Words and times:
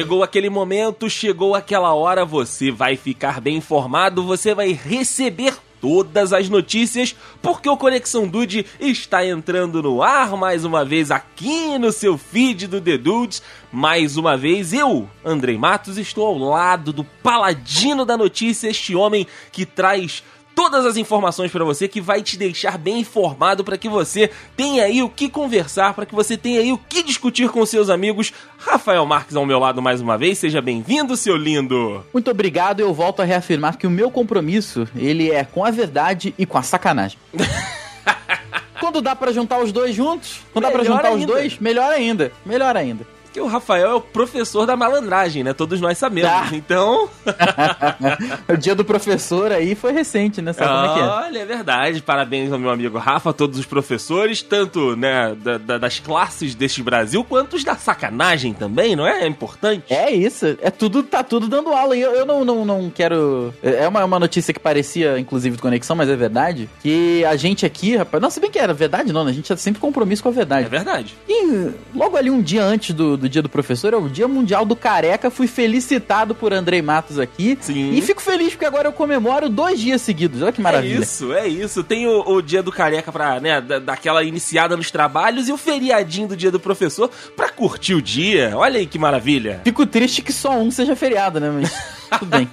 Chegou 0.00 0.22
aquele 0.22 0.48
momento, 0.48 1.10
chegou 1.10 1.54
aquela 1.54 1.92
hora, 1.92 2.24
você 2.24 2.70
vai 2.70 2.96
ficar 2.96 3.38
bem 3.38 3.56
informado, 3.58 4.22
você 4.22 4.54
vai 4.54 4.72
receber 4.72 5.54
todas 5.78 6.32
as 6.32 6.48
notícias, 6.48 7.14
porque 7.42 7.68
o 7.68 7.76
Conexão 7.76 8.26
Dude 8.26 8.64
está 8.80 9.26
entrando 9.26 9.82
no 9.82 10.02
ar 10.02 10.38
mais 10.38 10.64
uma 10.64 10.86
vez 10.86 11.10
aqui 11.10 11.78
no 11.78 11.92
seu 11.92 12.16
feed 12.16 12.66
do 12.66 12.80
The 12.80 12.96
Dudes. 12.96 13.42
Mais 13.70 14.16
uma 14.16 14.38
vez, 14.38 14.72
eu, 14.72 15.06
Andrei 15.22 15.58
Matos, 15.58 15.98
estou 15.98 16.26
ao 16.26 16.38
lado 16.38 16.94
do 16.94 17.04
paladino 17.04 18.06
da 18.06 18.16
notícia, 18.16 18.70
este 18.70 18.96
homem 18.96 19.26
que 19.52 19.66
traz 19.66 20.22
todas 20.60 20.84
as 20.84 20.98
informações 20.98 21.50
para 21.50 21.64
você 21.64 21.88
que 21.88 22.02
vai 22.02 22.20
te 22.20 22.36
deixar 22.36 22.76
bem 22.76 23.00
informado 23.00 23.64
para 23.64 23.78
que 23.78 23.88
você 23.88 24.30
tenha 24.54 24.84
aí 24.84 25.02
o 25.02 25.08
que 25.08 25.26
conversar, 25.26 25.94
para 25.94 26.04
que 26.04 26.14
você 26.14 26.36
tenha 26.36 26.60
aí 26.60 26.70
o 26.70 26.76
que 26.76 27.02
discutir 27.02 27.48
com 27.48 27.64
seus 27.64 27.88
amigos. 27.88 28.30
Rafael 28.58 29.06
Marques 29.06 29.34
ao 29.36 29.46
meu 29.46 29.58
lado 29.58 29.80
mais 29.80 30.02
uma 30.02 30.18
vez, 30.18 30.36
seja 30.36 30.60
bem-vindo, 30.60 31.16
seu 31.16 31.34
lindo. 31.34 32.04
Muito 32.12 32.30
obrigado, 32.30 32.80
eu 32.80 32.92
volto 32.92 33.22
a 33.22 33.24
reafirmar 33.24 33.78
que 33.78 33.86
o 33.86 33.90
meu 33.90 34.10
compromisso, 34.10 34.86
ele 34.94 35.30
é 35.30 35.44
com 35.44 35.64
a 35.64 35.70
verdade 35.70 36.34
e 36.36 36.44
com 36.44 36.58
a 36.58 36.62
sacanagem. 36.62 37.18
Quando 38.78 39.00
dá 39.00 39.16
para 39.16 39.32
juntar 39.32 39.62
os 39.62 39.72
dois 39.72 39.94
juntos, 39.94 40.40
quando 40.52 40.64
melhor 40.64 40.78
dá 40.78 40.84
pra 40.84 40.94
juntar 40.94 41.08
ainda. 41.08 41.20
os 41.20 41.26
dois, 41.26 41.58
melhor 41.58 41.90
ainda, 41.90 42.32
melhor 42.44 42.76
ainda 42.76 43.06
que 43.32 43.40
o 43.40 43.46
Rafael 43.46 43.90
é 43.90 43.94
o 43.94 44.00
professor 44.00 44.66
da 44.66 44.76
malandragem, 44.76 45.42
né? 45.44 45.52
Todos 45.52 45.80
nós 45.80 45.98
sabemos. 45.98 46.30
Ah. 46.30 46.48
Então. 46.52 47.08
o 48.48 48.56
dia 48.56 48.74
do 48.74 48.84
professor 48.84 49.52
aí 49.52 49.74
foi 49.74 49.92
recente, 49.92 50.42
né? 50.42 50.52
Sabe 50.52 50.70
Olha, 50.70 50.80
como 50.80 50.90
é 50.90 50.94
que 50.94 51.00
é? 51.00 51.12
Olha, 51.12 51.38
é 51.38 51.44
verdade. 51.44 52.02
Parabéns 52.02 52.52
ao 52.52 52.58
meu 52.58 52.70
amigo 52.70 52.98
Rafa, 52.98 53.30
a 53.30 53.32
todos 53.32 53.58
os 53.58 53.66
professores, 53.66 54.42
tanto 54.42 54.96
né, 54.96 55.34
da, 55.36 55.58
da, 55.58 55.78
das 55.78 55.98
classes 55.98 56.54
deste 56.54 56.82
Brasil, 56.82 57.24
quanto 57.24 57.56
os 57.56 57.64
da 57.64 57.76
sacanagem 57.76 58.52
também, 58.52 58.96
não 58.96 59.06
é? 59.06 59.22
É 59.22 59.26
importante. 59.26 59.84
É 59.92 60.10
isso. 60.10 60.58
É 60.60 60.70
tudo, 60.70 61.02
tá 61.02 61.22
tudo 61.22 61.48
dando 61.48 61.70
aula. 61.70 61.96
E 61.96 62.00
eu, 62.00 62.12
eu 62.12 62.26
não, 62.26 62.44
não, 62.44 62.64
não 62.64 62.90
quero. 62.90 63.54
É 63.62 63.86
uma, 63.86 64.04
uma 64.04 64.18
notícia 64.18 64.52
que 64.52 64.60
parecia, 64.60 65.18
inclusive, 65.18 65.56
de 65.56 65.62
conexão, 65.62 65.94
mas 65.96 66.08
é 66.08 66.16
verdade. 66.16 66.68
Que 66.82 67.24
a 67.24 67.36
gente 67.36 67.64
aqui, 67.64 67.96
rapaz. 67.96 68.22
Não, 68.22 68.30
se 68.30 68.40
bem 68.40 68.50
que 68.50 68.58
era 68.58 68.72
verdade, 68.72 69.12
não, 69.12 69.24
né? 69.24 69.30
A 69.30 69.34
gente 69.34 69.44
tinha 69.44 69.56
sempre 69.56 69.80
compromisso 69.80 70.22
com 70.22 70.28
a 70.28 70.32
verdade. 70.32 70.66
É 70.66 70.68
verdade. 70.68 71.16
E 71.28 71.70
logo 71.94 72.16
ali 72.16 72.30
um 72.30 72.42
dia 72.42 72.64
antes 72.64 72.94
do, 72.94 73.16
do 73.20 73.28
dia 73.28 73.42
do 73.42 73.48
professor, 73.48 73.92
é 73.92 73.96
o 73.96 74.08
Dia 74.08 74.26
Mundial 74.26 74.64
do 74.64 74.74
Careca. 74.74 75.30
Fui 75.30 75.46
felicitado 75.46 76.34
por 76.34 76.52
Andrei 76.52 76.82
Matos 76.82 77.18
aqui. 77.18 77.56
Sim. 77.60 77.92
E 77.92 78.02
fico 78.02 78.20
feliz 78.20 78.50
porque 78.50 78.64
agora 78.64 78.88
eu 78.88 78.92
comemoro 78.92 79.48
dois 79.48 79.78
dias 79.78 80.02
seguidos. 80.02 80.42
Olha 80.42 80.52
que 80.52 80.60
maravilha. 80.60 80.98
É 80.98 81.02
isso, 81.02 81.32
é 81.32 81.46
isso. 81.46 81.84
Tem 81.84 82.06
o, 82.06 82.20
o 82.26 82.42
Dia 82.42 82.62
do 82.62 82.72
Careca 82.72 83.12
pra, 83.12 83.38
né, 83.38 83.60
daquela 83.60 84.24
iniciada 84.24 84.76
nos 84.76 84.90
trabalhos 84.90 85.48
e 85.48 85.52
o 85.52 85.56
feriadinho 85.56 86.28
do 86.28 86.36
Dia 86.36 86.50
do 86.50 86.58
Professor 86.58 87.10
pra 87.36 87.48
curtir 87.48 87.94
o 87.94 88.02
dia. 88.02 88.52
Olha 88.54 88.78
aí 88.78 88.86
que 88.86 88.98
maravilha. 88.98 89.60
Fico 89.62 89.86
triste 89.86 90.22
que 90.22 90.32
só 90.32 90.58
um 90.58 90.70
seja 90.70 90.96
feriado, 90.96 91.38
né? 91.38 91.50
Mas 91.50 91.72
tudo 92.18 92.30
bem. 92.30 92.48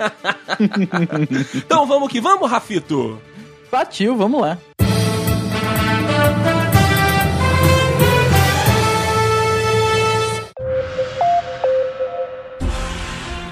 então 1.56 1.86
vamos 1.86 2.12
que 2.12 2.20
vamos, 2.22 2.50
Rafito. 2.50 3.20
Partiu, 3.72 4.16
vamos 4.16 4.42
lá. 4.42 4.58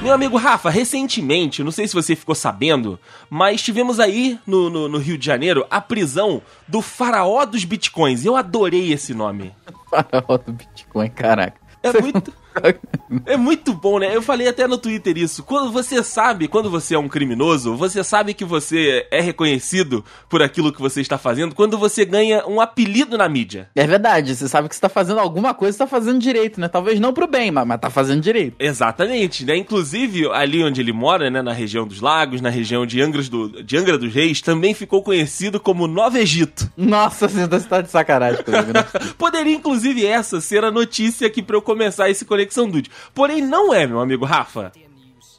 Meu 0.06 0.14
amigo 0.14 0.38
Rafa, 0.38 0.70
recentemente, 0.70 1.64
não 1.64 1.72
sei 1.72 1.88
se 1.88 1.95
você 1.95 2.16
ficou 2.16 2.36
sabendo, 2.36 3.00
mas 3.28 3.64
tivemos 3.64 4.00
aí 4.00 4.39
no, 4.45 4.70
no, 4.70 4.88
no 4.88 5.00
Rio 5.00 5.17
de 5.17 5.25
Janeiro 5.25 5.66
a 5.67 5.81
prisão 5.81 6.44
do 6.67 6.80
faraó 6.80 7.44
dos 7.44 7.66
bitcoins. 7.66 8.23
Eu 8.23 8.36
adorei 8.36 8.94
esse 8.94 9.16
nome. 9.16 9.52
Faraó 9.89 10.38
do 10.38 10.53
Bitcoin, 10.53 11.10
caraca. 11.10 11.60
É 11.82 11.99
muito. 11.99 12.32
É 13.26 13.38
muito 13.38 13.73
bom, 13.73 13.99
né? 13.99 14.16
Eu 14.16 14.21
falei 14.21 14.48
até 14.48 14.67
no 14.67 14.77
Twitter 14.77 15.17
isso. 15.17 15.43
Quando 15.43 15.71
você 15.71 16.04
sabe, 16.04 16.48
quando 16.48 16.70
você 16.70 16.95
é 16.95 16.99
um 16.99 17.08
criminoso, 17.08 17.76
você 17.76 18.04
sabe 18.04 18.33
que 18.33 18.43
você 18.43 19.08
é 19.11 19.21
reconhecido 19.21 20.04
por 20.27 20.42
aquilo 20.42 20.73
que 20.73 20.82
você 20.82 21.02
está 21.02 21.17
fazendo 21.17 21.54
quando 21.54 21.77
você 21.77 22.04
ganha 22.04 22.45
um 22.48 22.60
apelido 22.60 23.17
na 23.17 23.30
mídia. 23.30 23.70
É 23.76 23.86
verdade, 23.86 24.36
você 24.36 24.48
sabe 24.48 24.67
que 24.67 24.76
você 24.76 24.80
está 24.80 24.89
fazendo 24.89 25.20
alguma 25.20 25.54
coisa, 25.54 25.76
está 25.76 25.88
fazendo 25.88 26.20
direito, 26.20 26.60
né? 26.60 26.67
Talvez 26.67 26.99
não 26.99 27.14
pro 27.14 27.27
bem, 27.27 27.52
mas, 27.52 27.66
mas 27.67 27.80
tá 27.80 27.89
fazendo 27.89 28.21
direito. 28.21 28.55
Exatamente, 28.60 29.45
né? 29.45 29.55
Inclusive, 29.55 30.27
ali 30.32 30.64
onde 30.64 30.82
ele 30.82 30.92
mora, 30.92 31.30
né, 31.30 31.42
na 31.42 31.54
região 31.54 31.87
dos 31.87 32.02
lagos, 32.02 32.42
na 32.42 32.49
região 32.49 32.86
de, 32.86 33.02
Angras 33.02 33.30
do, 33.30 33.64
de 33.64 33.77
Angra 33.77 33.98
dos 33.98 34.14
Reis, 34.14 34.42
também 34.42 34.73
ficou 34.73 35.04
conhecido 35.04 35.60
como 35.60 35.87
Nova 35.87 36.20
Egito. 36.20 36.70
Nossa, 36.76 37.27
você 37.27 37.48
tá 37.67 37.82
de 37.82 37.92
sacanagem 37.92 38.43
comigo, 38.43 38.73
né? 38.73 38.86
Poderia, 39.17 39.55
inclusive, 39.55 40.05
essa 40.05 40.42
ser 40.42 40.64
a 40.64 40.72
notícia 40.72 41.27
aqui 41.27 41.42
para 41.42 41.55
eu 41.55 41.61
começar 41.61 42.10
esse 42.10 42.26
Conexão 42.26 42.45
Dude. 42.54 42.92
Porém, 43.14 43.42
não 43.42 43.73
é, 43.73 43.88
meu 43.88 44.00
amigo 44.00 44.26
Rafa. 44.26 44.72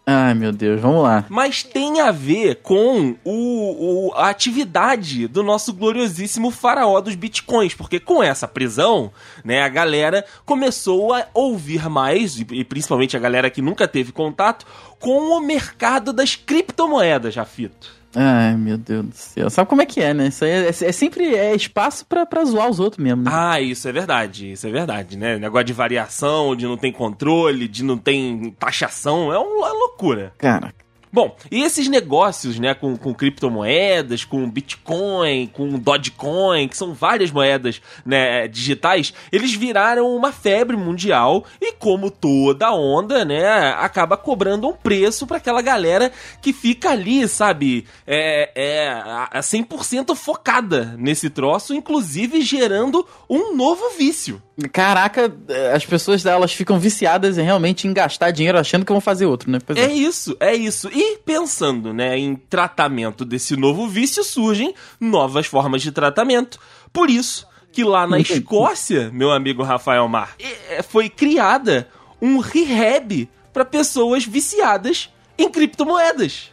Ai, 0.09 0.35
meu 0.35 0.53
Deus, 0.53 0.81
vamos 0.81 1.03
lá. 1.03 1.25
Mas 1.29 1.65
tem 1.65 2.01
a 2.01 2.13
ver 2.13 2.61
com 2.63 3.17
o, 3.25 4.09
o, 4.09 4.13
a 4.15 4.29
atividade 4.29 5.27
do 5.27 5.43
nosso 5.43 5.73
gloriosíssimo 5.73 6.53
faraó 6.53 7.01
dos 7.01 7.17
bitcoins, 7.17 7.75
porque 7.75 7.99
com 7.99 8.23
essa 8.23 8.47
prisão, 8.47 9.11
né, 9.45 9.63
a 9.63 9.69
galera 9.69 10.25
começou 10.45 11.13
a 11.13 11.27
ouvir 11.35 11.89
mais, 11.89 12.39
e, 12.39 12.47
e 12.53 12.65
principalmente 12.65 13.17
a 13.17 13.21
galera 13.21 13.51
que 13.51 13.61
nunca 13.61 13.89
teve 13.89 14.13
contato, 14.13 14.65
com 15.01 15.37
o 15.37 15.41
mercado 15.41 16.13
das 16.13 16.37
criptomoedas, 16.37 17.35
Jafito. 17.35 17.91
Ai, 18.15 18.57
meu 18.57 18.79
Deus 18.79 19.07
do 19.07 19.15
céu. 19.15 19.51
Sabe 19.51 19.69
como 19.69 19.83
é 19.83 19.87
que 19.87 20.01
é, 20.01 20.15
né? 20.15 20.29
Isso 20.29 20.45
aí 20.45 20.51
é, 20.51 20.69
é 20.69 20.73
sempre 20.73 21.35
é 21.35 21.55
espaço 21.55 22.07
pra, 22.07 22.25
pra 22.25 22.45
zoar 22.45 22.69
os 22.69 22.81
outros 22.81 23.03
mesmo, 23.03 23.23
né? 23.23 23.31
Ah, 23.33 23.61
isso 23.61 23.87
é 23.89 23.93
verdade. 23.93 24.53
Isso 24.53 24.67
é 24.67 24.71
verdade, 24.71 25.17
né? 25.19 25.39
Negócio 25.39 25.67
de 25.67 25.73
variação, 25.73 26.57
de 26.57 26.67
não 26.67 26.77
tem 26.77 26.93
controle, 26.93 27.69
de 27.69 27.85
não 27.85 27.99
tem 27.99 28.55
taxação. 28.59 29.33
É 29.33 29.39
uma 29.39 29.73
loucura. 29.73 30.33
Cara, 30.39 30.73
Bom, 31.13 31.37
e 31.51 31.63
esses 31.63 31.89
negócios, 31.89 32.59
né, 32.59 32.75
com, 32.75 32.97
com 32.97 33.15
criptomoedas, 33.15 34.25
com 34.25 34.49
Bitcoin, 34.51 35.47
com 35.47 35.79
Dogecoin, 35.79 36.69
que 36.69 36.77
são 36.77 36.93
várias 36.93 37.31
moedas 37.31 37.81
né, 38.05 38.49
digitais, 38.49 39.15
eles 39.31 39.55
viraram 39.55 40.15
uma 40.15 40.33
febre 40.33 40.77
mundial 40.77 41.45
e, 41.61 41.73
como 41.73 42.11
toda 42.11 42.73
onda, 42.73 43.25
né, 43.25 43.47
acaba 43.79 44.17
cobrando 44.17 44.69
um 44.69 44.73
preço 44.73 45.27
para 45.27 45.39
aquela 45.39 45.63
galera 45.63 46.11
que 46.43 46.53
fica 46.53 46.91
ali, 46.91 47.27
sabe, 47.29 47.87
é, 48.07 48.51
é 48.55 48.89
a 48.89 49.41
100% 49.41 50.15
focada 50.15 50.97
nesse 50.99 51.31
troço, 51.31 51.75
inclusive 51.75 52.43
gerando 52.43 53.07
um 53.29 53.55
novo 53.55 53.91
vício. 53.97 54.43
Caraca, 54.73 55.31
as 55.75 55.85
pessoas 55.85 56.25
elas 56.25 56.53
ficam 56.53 56.79
viciadas 56.79 57.37
em 57.37 57.43
realmente 57.43 57.87
em 57.87 57.93
gastar 57.93 58.31
dinheiro 58.31 58.59
achando 58.59 58.87
que 58.87 58.93
vão 58.93 59.03
fazer 59.03 59.27
outro, 59.27 59.51
né? 59.51 59.59
É. 59.75 59.83
é 59.83 59.93
isso, 59.93 60.35
é 60.41 60.55
isso. 60.55 60.89
E 60.91 61.19
pensando, 61.19 61.93
né, 61.93 62.17
em 62.17 62.35
tratamento 62.35 63.23
desse 63.23 63.55
novo 63.55 63.87
vício, 63.87 64.25
surgem 64.25 64.75
novas 64.99 65.47
formas 65.47 65.83
de 65.83 65.93
tratamento. 65.93 66.59
Por 66.91 67.11
isso 67.11 67.47
que 67.71 67.85
lá 67.85 68.07
na 68.07 68.19
Escócia, 68.19 69.11
meu 69.13 69.31
amigo 69.31 69.63
Rafael 69.63 70.09
Mar, 70.09 70.35
é, 70.71 70.83
foi 70.83 71.11
criada 71.11 71.87
um 72.23 72.39
rehab 72.39 73.29
para 73.53 73.67
pessoas 73.67 74.25
viciadas 74.25 75.11
em 75.37 75.51
criptomoedas. 75.51 76.51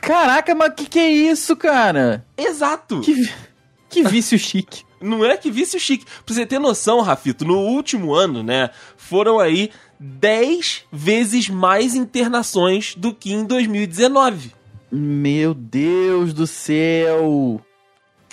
Caraca, 0.00 0.54
mas 0.54 0.72
que 0.74 0.86
que 0.86 0.98
é 0.98 1.10
isso, 1.10 1.54
cara? 1.54 2.24
Exato. 2.34 3.02
Que, 3.02 3.30
que 3.90 4.02
vício 4.04 4.38
chique. 4.38 4.85
Não 5.00 5.24
é 5.24 5.36
que 5.36 5.50
vício 5.50 5.78
chique. 5.78 6.04
Pra 6.24 6.34
você 6.34 6.46
ter 6.46 6.58
noção, 6.58 7.00
Rafito, 7.00 7.44
no 7.44 7.58
último 7.58 8.14
ano, 8.14 8.42
né, 8.42 8.70
foram 8.96 9.38
aí 9.38 9.70
10 9.98 10.84
vezes 10.92 11.48
mais 11.48 11.94
internações 11.94 12.94
do 12.96 13.12
que 13.12 13.32
em 13.32 13.44
2019. 13.44 14.52
Meu 14.90 15.52
Deus 15.52 16.32
do 16.32 16.46
céu! 16.46 17.60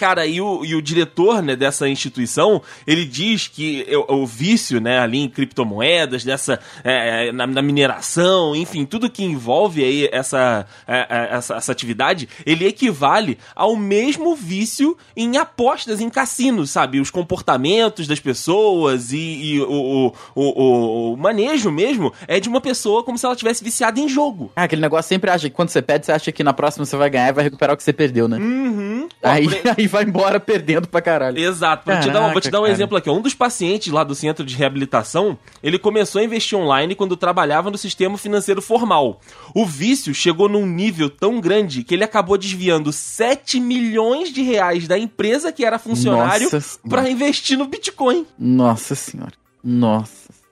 Cara, 0.03 0.25
e 0.25 0.41
o, 0.41 0.65
e 0.65 0.75
o 0.75 0.81
diretor 0.81 1.41
né, 1.41 1.55
dessa 1.55 1.87
instituição, 1.87 2.61
ele 2.85 3.05
diz 3.05 3.47
que 3.47 3.87
o, 4.09 4.15
o 4.15 4.27
vício 4.27 4.81
né, 4.81 4.99
ali 4.99 5.19
em 5.19 5.29
criptomoedas, 5.29 6.25
dessa, 6.25 6.59
é, 6.83 7.29
é, 7.29 7.31
na, 7.31 7.47
na, 7.47 7.61
mineração, 7.61 8.53
enfim, 8.53 8.83
tudo 8.83 9.09
que 9.09 9.23
envolve 9.23 9.81
aí 9.81 10.09
essa, 10.11 10.67
é, 10.85 11.07
é, 11.09 11.37
essa, 11.37 11.55
essa, 11.55 11.71
atividade, 11.71 12.27
ele 12.45 12.67
equivale 12.67 13.37
ao 13.55 13.77
mesmo 13.77 14.35
vício 14.35 14.97
em 15.15 15.37
apostas 15.37 16.01
em 16.01 16.09
cassinos, 16.09 16.71
sabe? 16.71 16.99
Os 16.99 17.09
comportamentos 17.09 18.05
das 18.05 18.19
pessoas 18.19 19.13
e, 19.13 19.17
e 19.17 19.61
o, 19.61 20.13
o, 20.35 21.13
o, 21.13 21.15
manejo 21.15 21.71
mesmo 21.71 22.11
é 22.27 22.41
de 22.41 22.49
uma 22.49 22.59
pessoa 22.59 23.05
como 23.05 23.17
se 23.17 23.25
ela 23.25 23.37
tivesse 23.37 23.63
viciada 23.63 24.01
em 24.01 24.09
jogo. 24.09 24.51
Ah, 24.53 24.63
aquele 24.63 24.81
negócio 24.81 25.07
sempre 25.07 25.31
acha 25.31 25.49
que 25.49 25.55
quando 25.55 25.69
você 25.69 25.81
perde, 25.81 26.07
você 26.07 26.11
acha 26.11 26.29
que 26.29 26.43
na 26.43 26.51
próxima 26.51 26.85
você 26.85 26.97
vai 26.97 27.09
ganhar 27.09 27.29
e 27.29 27.31
vai 27.31 27.45
recuperar 27.45 27.73
o 27.73 27.77
que 27.77 27.83
você 27.83 27.93
perdeu, 27.93 28.27
né? 28.27 28.35
Uhum. 28.35 29.07
Aí, 29.23 29.47
aí 29.77 29.92
vai 29.93 30.03
embora 30.03 30.39
perdendo 30.39 30.87
pra 30.87 31.01
caralho. 31.01 31.37
Exato. 31.37 31.85
Caraca, 31.85 32.05
te 32.05 32.11
dar, 32.11 32.31
vou 32.31 32.41
te 32.41 32.49
dar 32.49 32.59
um 32.59 32.63
cara. 32.63 32.73
exemplo 32.73 32.97
aqui. 32.97 33.09
Um 33.09 33.21
dos 33.21 33.35
pacientes 33.35 33.93
lá 33.93 34.03
do 34.03 34.15
centro 34.15 34.43
de 34.43 34.55
reabilitação, 34.55 35.37
ele 35.61 35.77
começou 35.77 36.19
a 36.19 36.23
investir 36.23 36.57
online 36.57 36.95
quando 36.95 37.15
trabalhava 37.15 37.69
no 37.69 37.77
sistema 37.77 38.17
financeiro 38.17 38.61
formal. 38.61 39.21
O 39.53 39.65
vício 39.65 40.13
chegou 40.13 40.49
num 40.49 40.65
nível 40.65 41.09
tão 41.09 41.39
grande 41.39 41.83
que 41.83 41.93
ele 41.93 42.03
acabou 42.03 42.37
desviando 42.37 42.91
7 42.91 43.59
milhões 43.59 44.33
de 44.33 44.41
reais 44.41 44.87
da 44.87 44.97
empresa 44.97 45.51
que 45.51 45.63
era 45.63 45.77
funcionário 45.77 46.49
para 46.89 47.09
investir 47.09 47.57
no 47.57 47.67
Bitcoin. 47.67 48.25
Nossa 48.37 48.95
senhora. 48.95 49.33
Nossa. 49.63 50.42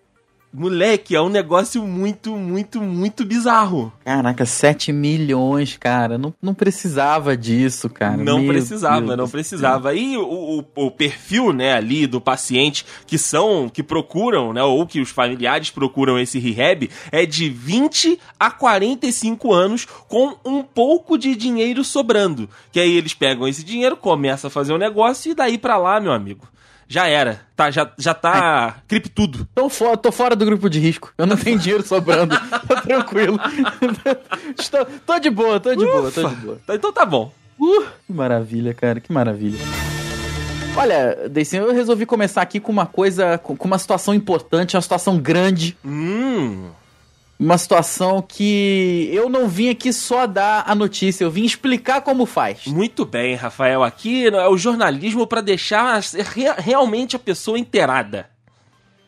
Moleque, 0.54 1.16
é 1.16 1.22
um 1.22 1.30
negócio 1.30 1.82
muito, 1.84 2.36
muito, 2.36 2.82
muito 2.82 3.24
bizarro. 3.24 3.92
Caraca, 4.04 4.46
7 4.46 4.92
milhões, 4.92 5.78
cara. 5.78 6.18
Não, 6.18 6.34
não 6.42 6.54
precisava 6.54 7.38
disso, 7.38 7.90
cara. 7.90 8.18
Não 8.18 8.40
Meu 8.40 8.54
precisava, 8.54 9.02
Deus 9.02 9.18
não 9.18 9.30
precisava. 9.30 9.96
E 9.96 10.18
o, 10.18 10.66
o, 10.76 10.88
o 10.88 10.92
perfil, 10.92 11.54
né, 11.54 11.74
ali 11.74 12.06
do 12.06 12.20
paciente 12.20 12.86
que 13.08 13.18
são, 13.18 13.70
que 13.70 13.82
procuram, 13.82 14.52
né, 14.52 14.62
ou 14.62 14.86
que 14.86 15.00
os 15.00 15.10
familiares 15.10 15.70
procuram 15.70 16.20
esse 16.20 16.38
rehab 16.38 16.90
é 17.14 17.26
de 17.26 17.50
20 17.50 18.20
a 18.38 18.52
45 18.52 19.54
anos 19.54 19.88
com 20.10 20.36
um 20.44 20.62
pouco 20.62 21.18
de 21.18 21.34
dinheiro 21.34 21.82
sobrando. 21.84 22.50
Que 22.74 22.80
aí 22.82 22.92
eles 22.92 23.14
pegam 23.14 23.48
esse 23.48 23.64
dinheiro, 23.64 23.96
começam 23.96 24.50
a 24.50 24.52
fazer 24.52 24.74
o 24.74 24.76
um 24.76 24.80
negócio 24.80 25.32
e 25.32 25.36
daí 25.36 25.58
pra 25.58 25.78
lá, 25.78 26.00
meu 26.02 26.12
amigo. 26.12 26.46
Já 26.92 27.08
era. 27.08 27.40
Tá, 27.56 27.72
já, 27.72 27.90
já 27.98 28.14
tá 28.14 28.76
criptudo. 28.86 29.48
Tô, 29.56 29.70
fo 29.70 29.96
tô 29.96 30.12
fora 30.12 30.36
do 30.36 30.44
grupo 30.44 30.70
de 30.70 30.78
risco. 30.78 31.14
Eu 31.18 31.26
não 31.26 31.38
tenho 31.40 31.58
dinheiro 31.58 31.88
sobrando. 31.88 32.38
tô 32.68 32.82
tranquilo. 32.82 33.40
Estou, 34.60 34.86
tô 35.06 35.18
de 35.18 35.30
boa, 35.30 35.58
tô 35.58 35.74
de 35.74 35.86
boa, 35.86 36.12
tô 36.12 36.28
de 36.28 36.36
boa. 36.36 36.60
Então 36.70 36.92
tá 36.92 37.06
bom. 37.06 37.32
Uh, 37.58 37.86
que 38.06 38.12
maravilha, 38.12 38.74
cara, 38.74 39.00
que 39.00 39.10
maravilha. 39.10 39.58
Olha, 40.76 41.30
Deicin, 41.30 41.58
eu 41.58 41.72
resolvi 41.72 42.06
começar 42.06 42.42
aqui 42.42 42.60
com 42.60 42.74
uma 42.74 42.86
coisa, 42.86 43.38
com 43.38 43.56
uma 43.62 43.78
situação 43.78 44.14
importante, 44.14 44.76
uma 44.76 44.82
situação 44.82 45.18
grande. 45.18 45.78
Hum. 45.86 46.72
Uma 47.42 47.58
situação 47.58 48.22
que 48.22 49.10
eu 49.12 49.28
não 49.28 49.48
vim 49.48 49.70
aqui 49.70 49.92
só 49.92 50.28
dar 50.28 50.64
a 50.68 50.76
notícia, 50.76 51.24
eu 51.24 51.32
vim 51.32 51.44
explicar 51.44 52.02
como 52.02 52.28
faz. 52.28 52.68
Muito 52.68 53.04
bem, 53.04 53.34
Rafael. 53.34 53.82
Aqui 53.82 54.28
é 54.28 54.48
o 54.48 54.56
jornalismo 54.56 55.26
para 55.26 55.42
deixar 55.42 56.00
re 56.00 56.44
realmente 56.60 57.16
a 57.16 57.20
pessoa 57.20 57.58
inteirada. 57.58 58.30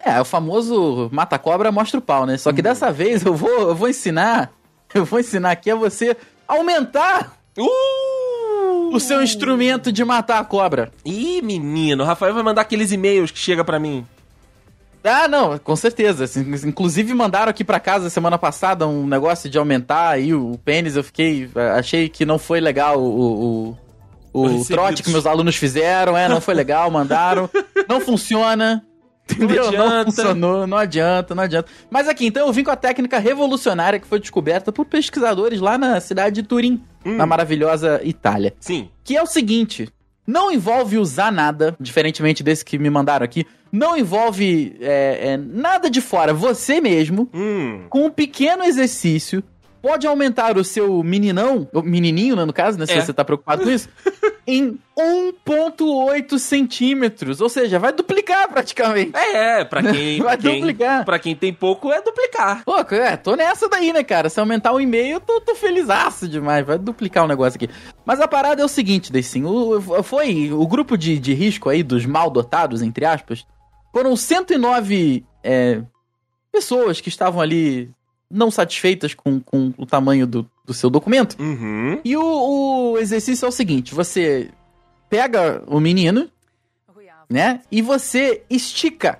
É, 0.03 0.13
é 0.13 0.19
o 0.19 0.25
famoso 0.25 1.11
mata-cobra 1.13 1.71
mostra 1.71 1.99
o 1.99 2.01
pau, 2.01 2.25
né? 2.25 2.35
Só 2.35 2.51
que 2.51 2.59
hum. 2.59 2.63
dessa 2.63 2.91
vez 2.91 3.23
eu 3.23 3.35
vou, 3.35 3.69
eu 3.69 3.75
vou 3.75 3.87
ensinar, 3.87 4.51
eu 4.95 5.05
vou 5.05 5.19
ensinar 5.19 5.51
aqui 5.51 5.69
a 5.69 5.75
você 5.75 6.17
aumentar 6.47 7.37
uh! 7.55 8.95
o 8.95 8.99
seu 8.99 9.21
instrumento 9.21 9.91
de 9.91 10.03
matar 10.03 10.39
a 10.39 10.43
cobra. 10.43 10.91
Ih, 11.05 11.39
menino, 11.43 12.03
o 12.03 12.07
Rafael 12.07 12.33
vai 12.33 12.41
mandar 12.41 12.61
aqueles 12.63 12.91
e-mails 12.91 13.29
que 13.29 13.37
chega 13.37 13.63
para 13.63 13.79
mim. 13.79 14.03
Ah, 15.03 15.27
não, 15.27 15.57
com 15.57 15.75
certeza. 15.75 16.25
Inclusive 16.65 17.13
mandaram 17.13 17.49
aqui 17.49 17.63
para 17.63 17.79
casa 17.79 18.09
semana 18.09 18.37
passada 18.37 18.87
um 18.87 19.05
negócio 19.05 19.49
de 19.49 19.57
aumentar 19.57 20.09
aí 20.09 20.33
o 20.33 20.57
pênis. 20.63 20.95
Eu 20.95 21.03
fiquei. 21.03 21.49
Achei 21.77 22.07
que 22.07 22.25
não 22.25 22.39
foi 22.39 22.61
legal 22.61 22.99
o, 23.01 23.77
o, 24.33 24.45
o 24.45 24.65
trote 24.65 25.03
que 25.03 25.09
meus 25.09 25.25
alunos 25.25 25.55
fizeram. 25.55 26.17
É, 26.17 26.29
não 26.29 26.39
foi 26.39 26.53
legal, 26.53 26.89
mandaram. 26.89 27.49
não 27.87 27.99
funciona. 27.99 28.83
Entendeu? 29.29 29.71
Não, 29.71 29.89
não, 29.89 30.05
funcionou, 30.05 30.67
não 30.67 30.77
adianta, 30.77 31.33
não 31.33 31.43
adianta. 31.43 31.69
Mas 31.89 32.09
aqui, 32.09 32.25
então 32.25 32.45
eu 32.45 32.51
vim 32.51 32.63
com 32.63 32.71
a 32.71 32.75
técnica 32.75 33.19
revolucionária 33.19 33.97
que 33.97 34.05
foi 34.05 34.19
descoberta 34.19 34.69
por 34.69 34.85
pesquisadores 34.85 35.61
lá 35.61 35.77
na 35.77 35.99
cidade 36.01 36.41
de 36.41 36.43
Turim, 36.47 36.83
hum. 37.05 37.15
na 37.15 37.25
maravilhosa 37.25 38.01
Itália. 38.03 38.53
Sim. 38.59 38.89
Que 39.01 39.15
é 39.15 39.23
o 39.23 39.25
seguinte: 39.25 39.89
não 40.25 40.51
envolve 40.51 40.97
usar 40.97 41.31
nada, 41.31 41.75
diferentemente 41.79 42.43
desse 42.43 42.63
que 42.63 42.77
me 42.77 42.89
mandaram 42.89 43.23
aqui 43.23 43.45
não 43.73 43.97
envolve 43.97 44.77
é, 44.79 45.31
é, 45.31 45.37
nada 45.37 45.89
de 45.89 45.99
fora, 45.99 46.31
você 46.31 46.79
mesmo, 46.79 47.27
hum. 47.33 47.87
com 47.89 48.05
um 48.05 48.09
pequeno 48.11 48.63
exercício, 48.63 49.43
pode 49.81 50.05
aumentar 50.05 50.59
o 50.59 50.63
seu 50.63 51.01
meninão, 51.03 51.67
o 51.73 51.81
menininho, 51.81 52.35
né, 52.35 52.45
no 52.45 52.53
caso, 52.53 52.77
né, 52.77 52.85
se 52.85 52.93
é. 52.93 53.01
você 53.01 53.11
tá 53.11 53.25
preocupado 53.25 53.63
com 53.63 53.71
isso, 53.71 53.89
em 54.45 54.77
1.8 54.97 56.37
centímetros, 56.37 57.39
ou 57.41 57.49
seja, 57.49 57.79
vai 57.79 57.91
duplicar 57.93 58.47
praticamente. 58.49 59.15
É, 59.15 59.61
é 59.61 59.65
pra 59.65 59.81
quem, 59.91 60.21
vai 60.21 60.37
quem, 60.37 60.59
duplicar. 60.59 61.05
Pra 61.05 61.19
quem 61.19 61.35
tem 61.35 61.53
pouco, 61.53 61.91
é 61.91 62.01
duplicar. 62.01 62.63
Pô, 62.63 62.77
é, 62.95 63.17
tô 63.17 63.35
nessa 63.35 63.69
daí, 63.69 63.93
né, 63.93 64.03
cara, 64.03 64.29
se 64.29 64.39
aumentar 64.39 64.73
um 64.73 64.79
e-mail, 64.79 65.15
eu 65.15 65.19
tô, 65.19 65.41
tô 65.41 65.55
felizaço 65.55 66.27
demais, 66.27 66.65
vai 66.65 66.77
duplicar 66.77 67.23
o 67.23 67.27
negócio 67.27 67.57
aqui. 67.57 67.69
Mas 68.05 68.19
a 68.19 68.27
parada 68.27 68.61
é 68.61 68.65
o 68.65 68.69
seguinte, 68.69 69.11
Deicin, 69.11 69.45
o, 69.45 69.81
foi 70.03 70.51
o 70.51 70.67
grupo 70.67 70.97
de, 70.97 71.17
de 71.17 71.33
risco 71.33 71.69
aí 71.69 71.81
dos 71.81 72.05
mal 72.05 72.29
dotados, 72.29 72.81
entre 72.81 73.05
aspas, 73.05 73.45
foram 73.91 74.15
109 74.15 75.25
é, 75.43 75.81
pessoas 76.51 76.99
que 76.99 77.09
estavam 77.09 77.41
ali 77.41 77.91
não 78.29 78.49
satisfeitas 78.49 79.13
com, 79.13 79.39
com 79.39 79.73
o 79.77 79.85
tamanho 79.85 80.25
do, 80.25 80.49
do 80.65 80.73
seu 80.73 80.89
documento. 80.89 81.35
Uhum. 81.39 81.99
E 82.03 82.15
o, 82.15 82.23
o, 82.93 82.97
exercício 82.97 83.45
é 83.45 83.49
o 83.49 83.51
seguinte: 83.51 83.93
você 83.93 84.49
pega 85.09 85.63
o 85.67 85.79
menino, 85.79 86.29
né? 87.29 87.61
E 87.71 87.81
você 87.81 88.43
estica. 88.49 89.19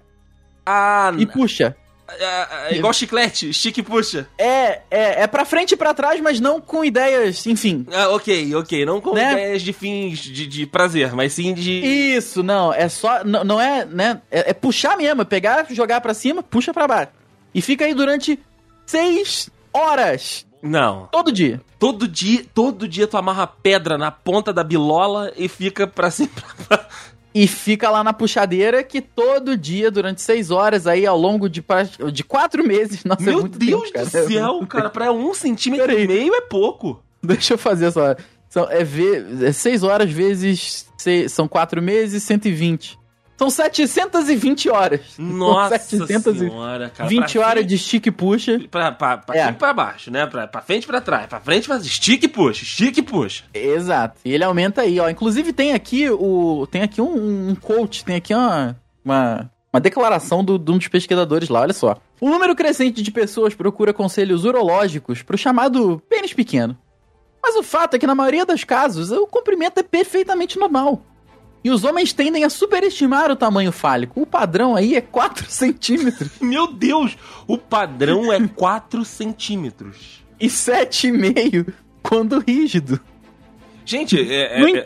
Ah, 0.65 1.11
e 1.17 1.25
puxa. 1.25 1.75
É, 2.19 2.73
é 2.73 2.77
igual 2.77 2.93
chiclete, 2.93 3.49
estica 3.49 3.79
e 3.79 3.83
puxa. 3.83 4.27
É, 4.37 4.81
é, 4.91 5.23
é 5.23 5.27
pra 5.27 5.45
frente 5.45 5.71
e 5.71 5.77
pra 5.77 5.93
trás, 5.93 6.19
mas 6.21 6.39
não 6.39 6.61
com 6.61 6.83
ideias, 6.83 7.47
enfim. 7.47 7.85
Ah, 7.91 8.09
ok, 8.09 8.53
ok. 8.55 8.85
Não 8.85 9.01
com 9.01 9.13
né? 9.13 9.31
ideias 9.31 9.61
de 9.61 9.73
fins 9.73 10.19
de, 10.19 10.45
de, 10.45 10.65
prazer, 10.65 11.13
mas 11.13 11.33
sim 11.33 11.53
de. 11.53 11.71
Isso, 11.71 12.43
não. 12.43 12.73
É 12.73 12.87
só. 12.87 13.23
Não, 13.23 13.43
não 13.43 13.59
é, 13.61 13.85
né? 13.85 14.21
É, 14.29 14.51
é 14.51 14.53
puxar 14.53 14.97
mesmo, 14.97 15.21
é 15.21 15.25
pegar, 15.25 15.65
jogar 15.71 16.01
pra 16.01 16.13
cima, 16.13 16.43
puxa 16.43 16.73
pra 16.73 16.87
baixo. 16.87 17.11
E 17.53 17.61
fica 17.61 17.85
aí 17.85 17.93
durante 17.93 18.39
seis 18.85 19.49
horas. 19.73 20.45
Não. 20.63 21.09
Todo 21.11 21.29
dia. 21.29 21.61
Todo 21.77 22.07
dia, 22.07 22.45
todo 22.53 22.87
dia 22.87 23.05
tu 23.05 23.17
amarra 23.17 23.45
pedra 23.45 23.97
na 23.97 24.09
ponta 24.09 24.53
da 24.53 24.63
bilola 24.63 25.33
e 25.35 25.49
fica 25.49 25.85
pra 25.85 26.09
cima. 26.09 26.31
e 27.35 27.45
fica 27.47 27.89
lá 27.89 28.01
na 28.01 28.13
puxadeira 28.13 28.81
que 28.81 29.01
todo 29.01 29.57
dia, 29.57 29.91
durante 29.91 30.21
seis 30.21 30.51
horas, 30.51 30.87
aí 30.87 31.05
ao 31.05 31.17
longo 31.17 31.49
de, 31.49 31.61
de 32.13 32.23
quatro 32.23 32.65
meses. 32.65 33.03
Nossa, 33.05 33.21
é 33.21 33.25
Meu 33.25 33.45
é 33.45 33.49
Deus 33.49 33.91
tempo, 33.91 34.05
do 34.05 34.09
céu, 34.09 34.65
cara, 34.65 34.89
pra 34.89 35.11
um 35.11 35.33
centímetro 35.33 35.91
e 35.91 36.07
meio 36.07 36.33
é 36.33 36.41
pouco. 36.41 37.03
Deixa 37.21 37.55
eu 37.55 37.57
fazer 37.57 37.91
só. 37.91 38.15
São, 38.47 38.69
é, 38.69 38.83
ve, 38.83 39.45
é 39.45 39.51
seis 39.51 39.83
horas 39.83 40.09
vezes. 40.11 40.87
Seis, 40.97 41.33
são 41.33 41.47
quatro 41.47 41.81
meses, 41.81 42.23
120. 42.23 42.97
São 43.37 43.49
720 43.49 44.69
horas. 44.69 45.01
Nossa 45.17 45.77
720 45.77 46.39
senhora, 46.39 46.89
cara. 46.89 47.09
20 47.09 47.39
horas 47.39 47.53
frente, 47.53 47.67
de 47.67 47.75
estica 47.75 48.09
e 48.09 48.11
puxa. 48.11 48.59
Pra, 48.69 48.91
pra, 48.91 49.17
pra 49.17 49.35
é. 49.35 49.51
pra 49.51 49.73
baixo, 49.73 50.11
né? 50.11 50.25
Pra, 50.27 50.47
pra 50.47 50.61
frente 50.61 50.83
e 50.83 50.87
pra 50.87 51.01
trás. 51.01 51.27
Pra 51.27 51.39
frente 51.39 51.67
faz 51.67 51.83
estica 51.85 52.25
e 52.25 52.29
puxa, 52.29 52.63
estica 52.63 52.99
e 52.99 53.03
puxa. 53.03 53.43
Exato. 53.53 54.19
E 54.23 54.31
ele 54.31 54.43
aumenta 54.43 54.81
aí, 54.81 54.99
ó. 54.99 55.09
Inclusive 55.09 55.51
tem 55.51 55.73
aqui 55.73 56.09
o... 56.09 56.67
Tem 56.69 56.83
aqui 56.83 57.01
um, 57.01 57.49
um 57.49 57.55
coach, 57.55 58.05
tem 58.05 58.15
aqui 58.15 58.33
uma... 58.33 58.75
uma 59.03 59.49
uma 59.73 59.81
declaração 59.81 60.43
do, 60.43 60.59
de 60.59 60.71
um 60.71 60.77
dos 60.77 60.87
pesquisadores 60.87 61.49
lá, 61.49 61.61
olha 61.61 61.73
só. 61.73 61.97
O 62.21 62.29
número 62.29 62.55
crescente 62.55 63.01
de 63.01 63.09
pessoas 63.09 63.55
procura 63.55 63.91
conselhos 63.91 64.45
urológicos 64.45 65.23
para 65.23 65.33
o 65.33 65.37
chamado 65.37 65.99
pênis 66.07 66.31
pequeno. 66.31 66.77
Mas 67.41 67.55
o 67.55 67.63
fato 67.63 67.95
é 67.95 67.99
que 67.99 68.05
na 68.05 68.13
maioria 68.13 68.45
dos 68.45 68.63
casos 68.63 69.11
o 69.11 69.25
comprimento 69.25 69.79
é 69.79 69.83
perfeitamente 69.83 70.59
normal. 70.59 71.01
E 71.63 71.71
os 71.71 71.83
homens 71.83 72.11
tendem 72.11 72.43
a 72.43 72.49
superestimar 72.49 73.31
o 73.31 73.35
tamanho 73.35 73.71
fálico. 73.71 74.21
O 74.21 74.25
padrão 74.25 74.75
aí 74.75 74.95
é 74.95 75.01
4 75.01 75.45
centímetros. 75.49 76.31
Meu 76.41 76.67
Deus! 76.67 77.17
O 77.47 77.57
padrão 77.57 78.31
é 78.31 78.47
4 78.47 79.05
centímetros. 79.05 80.23
E 80.39 80.47
7,5 80.47 81.73
quando 82.01 82.39
rígido. 82.39 82.99
Gente, 83.85 84.19
é, 84.19 84.61
é, 84.61 84.61
é, 84.61 84.85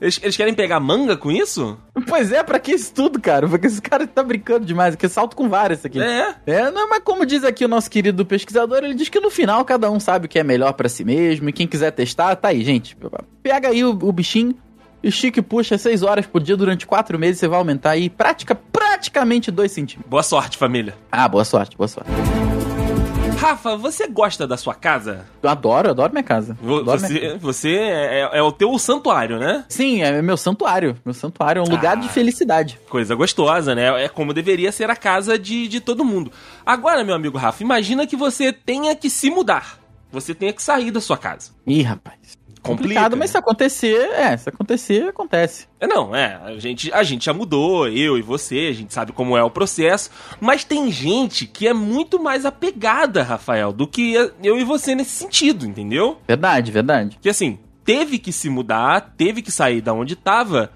eles, 0.00 0.20
eles, 0.22 0.36
querem 0.36 0.52
pegar 0.52 0.78
manga 0.78 1.16
com 1.16 1.30
isso? 1.30 1.78
Pois 2.06 2.30
é, 2.30 2.42
pra 2.42 2.58
que 2.58 2.72
isso 2.72 2.92
tudo, 2.92 3.20
cara? 3.20 3.48
Porque 3.48 3.66
esse 3.66 3.80
cara 3.80 4.06
tá 4.06 4.22
brincando 4.22 4.66
demais. 4.66 4.94
Aqui 4.94 5.08
salto 5.08 5.34
com 5.34 5.48
vários 5.48 5.84
aqui. 5.84 6.00
É? 6.00 6.34
É, 6.46 6.70
não, 6.70 6.88
mas 6.88 7.00
como 7.02 7.24
diz 7.24 7.44
aqui 7.44 7.64
o 7.64 7.68
nosso 7.68 7.90
querido 7.90 8.24
pesquisador, 8.26 8.78
ele 8.84 8.94
diz 8.94 9.08
que 9.08 9.20
no 9.20 9.30
final 9.30 9.64
cada 9.64 9.90
um 9.90 9.98
sabe 9.98 10.26
o 10.26 10.28
que 10.28 10.38
é 10.38 10.44
melhor 10.44 10.72
para 10.74 10.88
si 10.88 11.04
mesmo. 11.04 11.48
E 11.48 11.52
quem 11.52 11.66
quiser 11.66 11.90
testar, 11.92 12.36
tá 12.36 12.48
aí, 12.48 12.62
gente. 12.62 12.96
Pega 13.42 13.68
aí 13.68 13.84
o, 13.84 13.90
o 13.90 14.12
bichinho, 14.12 14.54
estica 15.08 15.40
e 15.40 15.42
puxa 15.42 15.78
6 15.78 16.02
horas 16.02 16.26
por 16.26 16.42
dia 16.42 16.56
durante 16.56 16.86
4 16.86 17.18
meses, 17.18 17.38
você 17.40 17.48
vai 17.48 17.58
aumentar 17.58 17.90
aí 17.90 18.10
prática, 18.10 18.54
praticamente 18.54 19.50
2 19.50 19.70
centímetros. 19.70 20.10
Boa 20.10 20.22
sorte, 20.22 20.56
família. 20.56 20.94
Ah, 21.10 21.28
boa 21.28 21.44
sorte, 21.44 21.76
boa 21.76 21.88
sorte. 21.88 22.10
Rafa, 23.36 23.76
você 23.76 24.08
gosta 24.08 24.46
da 24.46 24.56
sua 24.56 24.74
casa? 24.74 25.26
Eu 25.42 25.50
adoro, 25.50 25.88
eu 25.88 25.90
adoro 25.92 26.12
minha 26.12 26.22
casa. 26.22 26.56
Adoro 26.60 26.84
você, 26.84 27.08
minha 27.08 27.20
casa. 27.20 27.38
você 27.38 27.68
é, 27.76 28.20
é, 28.20 28.38
é, 28.38 28.42
o 28.42 28.50
teu 28.50 28.76
santuário, 28.78 29.38
né? 29.38 29.64
Sim, 29.68 30.02
é 30.02 30.22
meu 30.22 30.38
santuário. 30.38 30.96
Meu 31.04 31.12
santuário 31.12 31.60
é 31.60 31.62
um 31.62 31.68
ah, 31.68 31.74
lugar 31.74 31.96
de 31.98 32.08
felicidade. 32.08 32.80
Coisa 32.88 33.14
gostosa, 33.14 33.74
né? 33.74 34.04
É 34.04 34.08
como 34.08 34.32
deveria 34.32 34.72
ser 34.72 34.90
a 34.90 34.96
casa 34.96 35.38
de, 35.38 35.68
de 35.68 35.80
todo 35.80 36.04
mundo. 36.04 36.32
Agora, 36.64 37.04
meu 37.04 37.14
amigo 37.14 37.36
Rafa, 37.36 37.62
imagina 37.62 38.06
que 38.06 38.16
você 38.16 38.52
tenha 38.52 38.96
que 38.96 39.10
se 39.10 39.30
mudar. 39.30 39.78
Você 40.10 40.34
tenha 40.34 40.52
que 40.52 40.62
sair 40.62 40.90
da 40.90 41.00
sua 41.00 41.18
casa. 41.18 41.50
Ih, 41.66 41.82
rapaz 41.82 42.36
complicado, 42.66 43.04
Complica, 43.04 43.16
mas 43.16 43.30
se 43.30 43.38
acontecer, 43.38 44.10
é, 44.12 44.36
se 44.36 44.48
acontecer, 44.48 45.08
acontece. 45.08 45.66
É, 45.80 45.86
não, 45.86 46.14
é, 46.14 46.40
a 46.44 46.58
gente, 46.58 46.92
a 46.92 47.02
gente 47.02 47.24
já 47.24 47.32
mudou, 47.32 47.88
eu 47.88 48.18
e 48.18 48.22
você, 48.22 48.68
a 48.70 48.74
gente 48.74 48.92
sabe 48.92 49.12
como 49.12 49.36
é 49.36 49.42
o 49.42 49.50
processo, 49.50 50.10
mas 50.40 50.64
tem 50.64 50.90
gente 50.90 51.46
que 51.46 51.66
é 51.66 51.72
muito 51.72 52.22
mais 52.22 52.44
apegada, 52.44 53.22
Rafael, 53.22 53.72
do 53.72 53.86
que 53.86 54.14
eu 54.42 54.58
e 54.58 54.64
você 54.64 54.94
nesse 54.94 55.10
sentido, 55.10 55.66
entendeu? 55.66 56.18
Verdade, 56.26 56.70
verdade. 56.72 57.18
Que 57.20 57.28
assim, 57.28 57.58
teve 57.84 58.18
que 58.18 58.32
se 58.32 58.50
mudar, 58.50 59.14
teve 59.16 59.42
que 59.42 59.50
sair 59.50 59.80
da 59.80 59.92
onde 59.92 60.16
tava, 60.16 60.72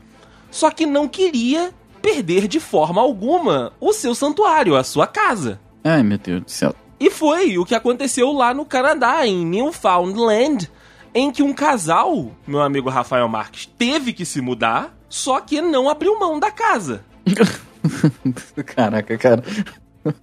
só 0.50 0.70
que 0.70 0.86
não 0.86 1.08
queria 1.08 1.72
perder 2.00 2.48
de 2.48 2.60
forma 2.60 3.00
alguma 3.00 3.72
o 3.80 3.92
seu 3.92 4.14
santuário, 4.14 4.76
a 4.76 4.84
sua 4.84 5.06
casa. 5.06 5.60
Ai, 5.84 6.02
meu 6.02 6.18
Deus 6.18 6.42
do 6.42 6.50
céu. 6.50 6.74
E 6.98 7.10
foi 7.10 7.56
o 7.56 7.64
que 7.64 7.74
aconteceu 7.74 8.30
lá 8.30 8.52
no 8.52 8.66
Canadá, 8.66 9.26
em 9.26 9.46
Newfoundland, 9.46 10.70
em 11.14 11.30
que 11.30 11.42
um 11.42 11.52
casal, 11.52 12.30
meu 12.46 12.60
amigo 12.60 12.88
Rafael 12.88 13.28
Marques, 13.28 13.66
teve 13.78 14.12
que 14.12 14.24
se 14.24 14.40
mudar, 14.40 14.96
só 15.08 15.40
que 15.40 15.60
não 15.60 15.88
abriu 15.88 16.18
mão 16.18 16.38
da 16.38 16.50
casa. 16.50 17.04
Caraca, 18.66 19.16
cara. 19.18 19.42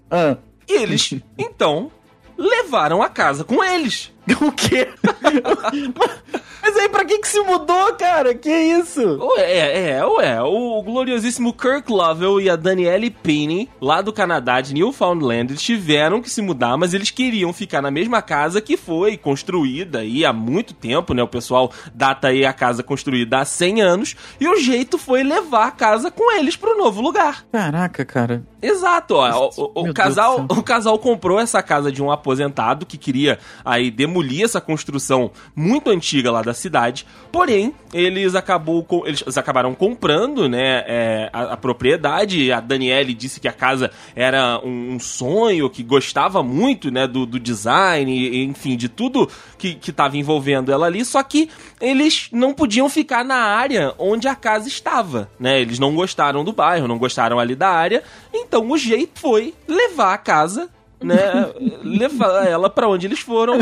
Ah. 0.09 0.37
E 0.67 0.73
eles, 0.73 1.15
então, 1.37 1.91
levaram 2.37 3.01
a 3.01 3.09
casa 3.09 3.43
com 3.43 3.63
eles. 3.63 4.11
O 4.41 4.51
quê? 4.51 4.89
Mas 6.67 6.75
aí, 6.75 6.89
pra 6.89 7.05
que 7.05 7.19
que 7.19 7.27
se 7.29 7.39
mudou, 7.39 7.93
cara? 7.93 8.35
Que 8.35 8.51
isso? 8.51 8.99
É, 9.37 9.91
é, 9.91 10.05
ué. 10.05 10.41
O 10.41 10.83
gloriosíssimo 10.83 11.53
Kirk 11.53 11.89
Lovell 11.89 12.41
e 12.41 12.49
a 12.49 12.57
Danielle 12.57 13.09
Penny, 13.09 13.69
lá 13.79 14.01
do 14.01 14.11
Canadá, 14.11 14.59
de 14.59 14.73
Newfoundland, 14.73 15.45
eles 15.51 15.61
tiveram 15.61 16.21
que 16.21 16.29
se 16.29 16.41
mudar, 16.41 16.75
mas 16.75 16.93
eles 16.93 17.09
queriam 17.09 17.53
ficar 17.53 17.81
na 17.81 17.89
mesma 17.89 18.21
casa 18.21 18.59
que 18.59 18.75
foi 18.75 19.15
construída 19.15 19.99
aí 19.99 20.25
há 20.25 20.33
muito 20.33 20.73
tempo, 20.73 21.13
né? 21.13 21.23
O 21.23 21.27
pessoal 21.27 21.71
data 21.95 22.27
aí 22.27 22.45
a 22.45 22.51
casa 22.51 22.83
construída 22.83 23.39
há 23.39 23.45
100 23.45 23.81
anos, 23.81 24.15
e 24.37 24.45
o 24.45 24.59
jeito 24.59 24.97
foi 24.97 25.23
levar 25.23 25.67
a 25.67 25.71
casa 25.71 26.11
com 26.11 26.37
eles 26.37 26.57
pro 26.57 26.77
novo 26.77 26.99
lugar. 26.99 27.45
Caraca, 27.49 28.03
cara. 28.03 28.43
Exato, 28.61 29.15
ó. 29.15 29.51
O, 29.55 29.71
o, 29.73 29.89
o 29.89 29.93
casal, 29.93 30.45
o 30.49 30.61
casal 30.61 30.99
comprou 30.99 31.39
essa 31.39 31.63
casa 31.63 31.93
de 31.93 32.03
um 32.03 32.11
aposentado 32.11 32.85
que 32.85 32.97
queria 32.97 33.39
aí 33.63 33.89
demolir 33.89 34.43
essa 34.43 34.59
construção 34.59 35.31
muito 35.55 35.89
antiga 35.89 36.29
lá 36.29 36.41
da 36.41 36.56
cidade. 36.57 37.05
Porém, 37.31 37.73
eles, 37.93 38.35
acabou, 38.35 38.85
eles 39.05 39.37
acabaram 39.37 39.73
comprando 39.75 40.49
né, 40.49 40.83
é, 40.87 41.29
a, 41.31 41.53
a, 41.53 41.57
propriedade. 41.57 42.51
A 42.51 42.59
Daniele 42.59 43.13
disse 43.13 43.39
que 43.39 43.47
a 43.47 43.53
casa 43.53 43.91
era 44.15 44.59
um, 44.63 44.93
um 44.93 44.99
sonho, 44.99 45.69
que 45.69 45.83
gostava 45.83 46.41
muito 46.41 46.91
né, 46.91 47.07
do, 47.07 47.25
do 47.25 47.39
design, 47.39 48.43
enfim, 48.43 48.75
de 48.75 48.89
tudo 48.89 49.29
que 49.57 49.79
estava 49.87 50.17
envolvendo 50.17 50.71
ela 50.71 50.85
ali. 50.87 51.03
Só 51.05 51.21
que 51.23 51.49
eles 51.79 52.29
não 52.31 52.53
podiam 52.53 52.89
ficar 52.89 53.23
na 53.23 53.35
área 53.35 53.93
onde 53.97 54.27
a 54.27 54.35
casa 54.35 54.67
estava. 54.67 55.29
Né? 55.39 55.61
Eles 55.61 55.79
não 55.79 55.93
gostaram 55.95 56.43
do 56.43 56.53
bairro, 56.53 56.87
não 56.87 56.97
gostaram 56.97 57.39
ali 57.39 57.55
da 57.55 57.69
área. 57.69 58.03
Então 58.33 58.69
o 58.69 58.77
jeito 58.77 59.19
foi 59.19 59.53
levar 59.67 60.13
a 60.13 60.17
casa 60.17 60.69
né, 61.01 61.51
levar 61.83 62.47
ela 62.47 62.69
para 62.69 62.87
onde 62.87 63.07
eles 63.07 63.19
foram, 63.19 63.59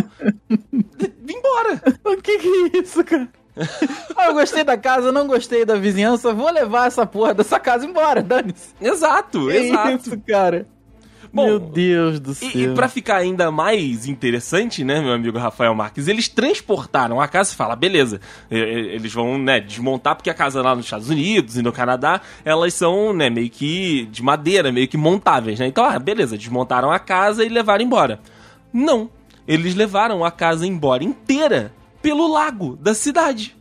embora. 1.27 1.81
O 2.03 2.17
que 2.17 2.37
que 2.39 2.47
é 2.47 2.79
isso, 2.79 3.03
cara? 3.03 3.29
ah, 4.17 4.27
eu 4.27 4.33
gostei 4.33 4.63
da 4.63 4.77
casa, 4.77 5.11
não 5.11 5.27
gostei 5.27 5.63
da 5.63 5.75
vizinhança, 5.75 6.33
vou 6.33 6.51
levar 6.51 6.87
essa 6.87 7.05
porra 7.05 7.33
dessa 7.33 7.59
casa 7.59 7.85
embora, 7.85 8.21
dane-se. 8.21 8.73
Exato, 8.81 9.47
que 9.47 9.57
exato. 9.57 9.95
isso, 9.95 10.21
cara. 10.27 10.67
Bom, 11.35 11.47
meu 11.47 11.59
Deus 11.59 12.17
do 12.17 12.33
céu. 12.33 12.49
E, 12.53 12.63
e 12.63 12.73
para 12.73 12.87
ficar 12.87 13.17
ainda 13.17 13.51
mais 13.51 14.07
interessante, 14.07 14.85
né, 14.85 15.01
meu 15.01 15.11
amigo 15.11 15.37
Rafael 15.37 15.75
Marques, 15.75 16.07
eles 16.07 16.29
transportaram 16.29 17.19
a 17.19 17.27
casa 17.27 17.51
e 17.51 17.55
fala, 17.57 17.75
beleza, 17.75 18.21
eles 18.49 19.13
vão, 19.13 19.37
né, 19.37 19.59
desmontar 19.59 20.15
porque 20.15 20.29
a 20.29 20.33
casa 20.33 20.61
lá 20.61 20.73
nos 20.73 20.85
Estados 20.85 21.09
Unidos 21.09 21.57
e 21.57 21.61
no 21.61 21.73
Canadá, 21.73 22.21
elas 22.45 22.73
são, 22.73 23.11
né, 23.11 23.29
meio 23.29 23.49
que 23.49 24.05
de 24.05 24.23
madeira, 24.23 24.71
meio 24.71 24.87
que 24.87 24.95
montáveis, 24.95 25.59
né? 25.59 25.67
Então, 25.67 25.83
ah, 25.83 25.99
beleza, 25.99 26.37
desmontaram 26.37 26.89
a 26.89 26.99
casa 26.99 27.43
e 27.43 27.49
levaram 27.49 27.83
embora. 27.83 28.21
Não, 28.71 29.09
eles 29.45 29.75
levaram 29.75 30.23
a 30.23 30.31
casa 30.31 30.65
embora 30.65 31.03
inteira 31.03 31.73
pelo 32.01 32.31
lago 32.31 32.77
da 32.77 32.93
cidade. 32.93 33.57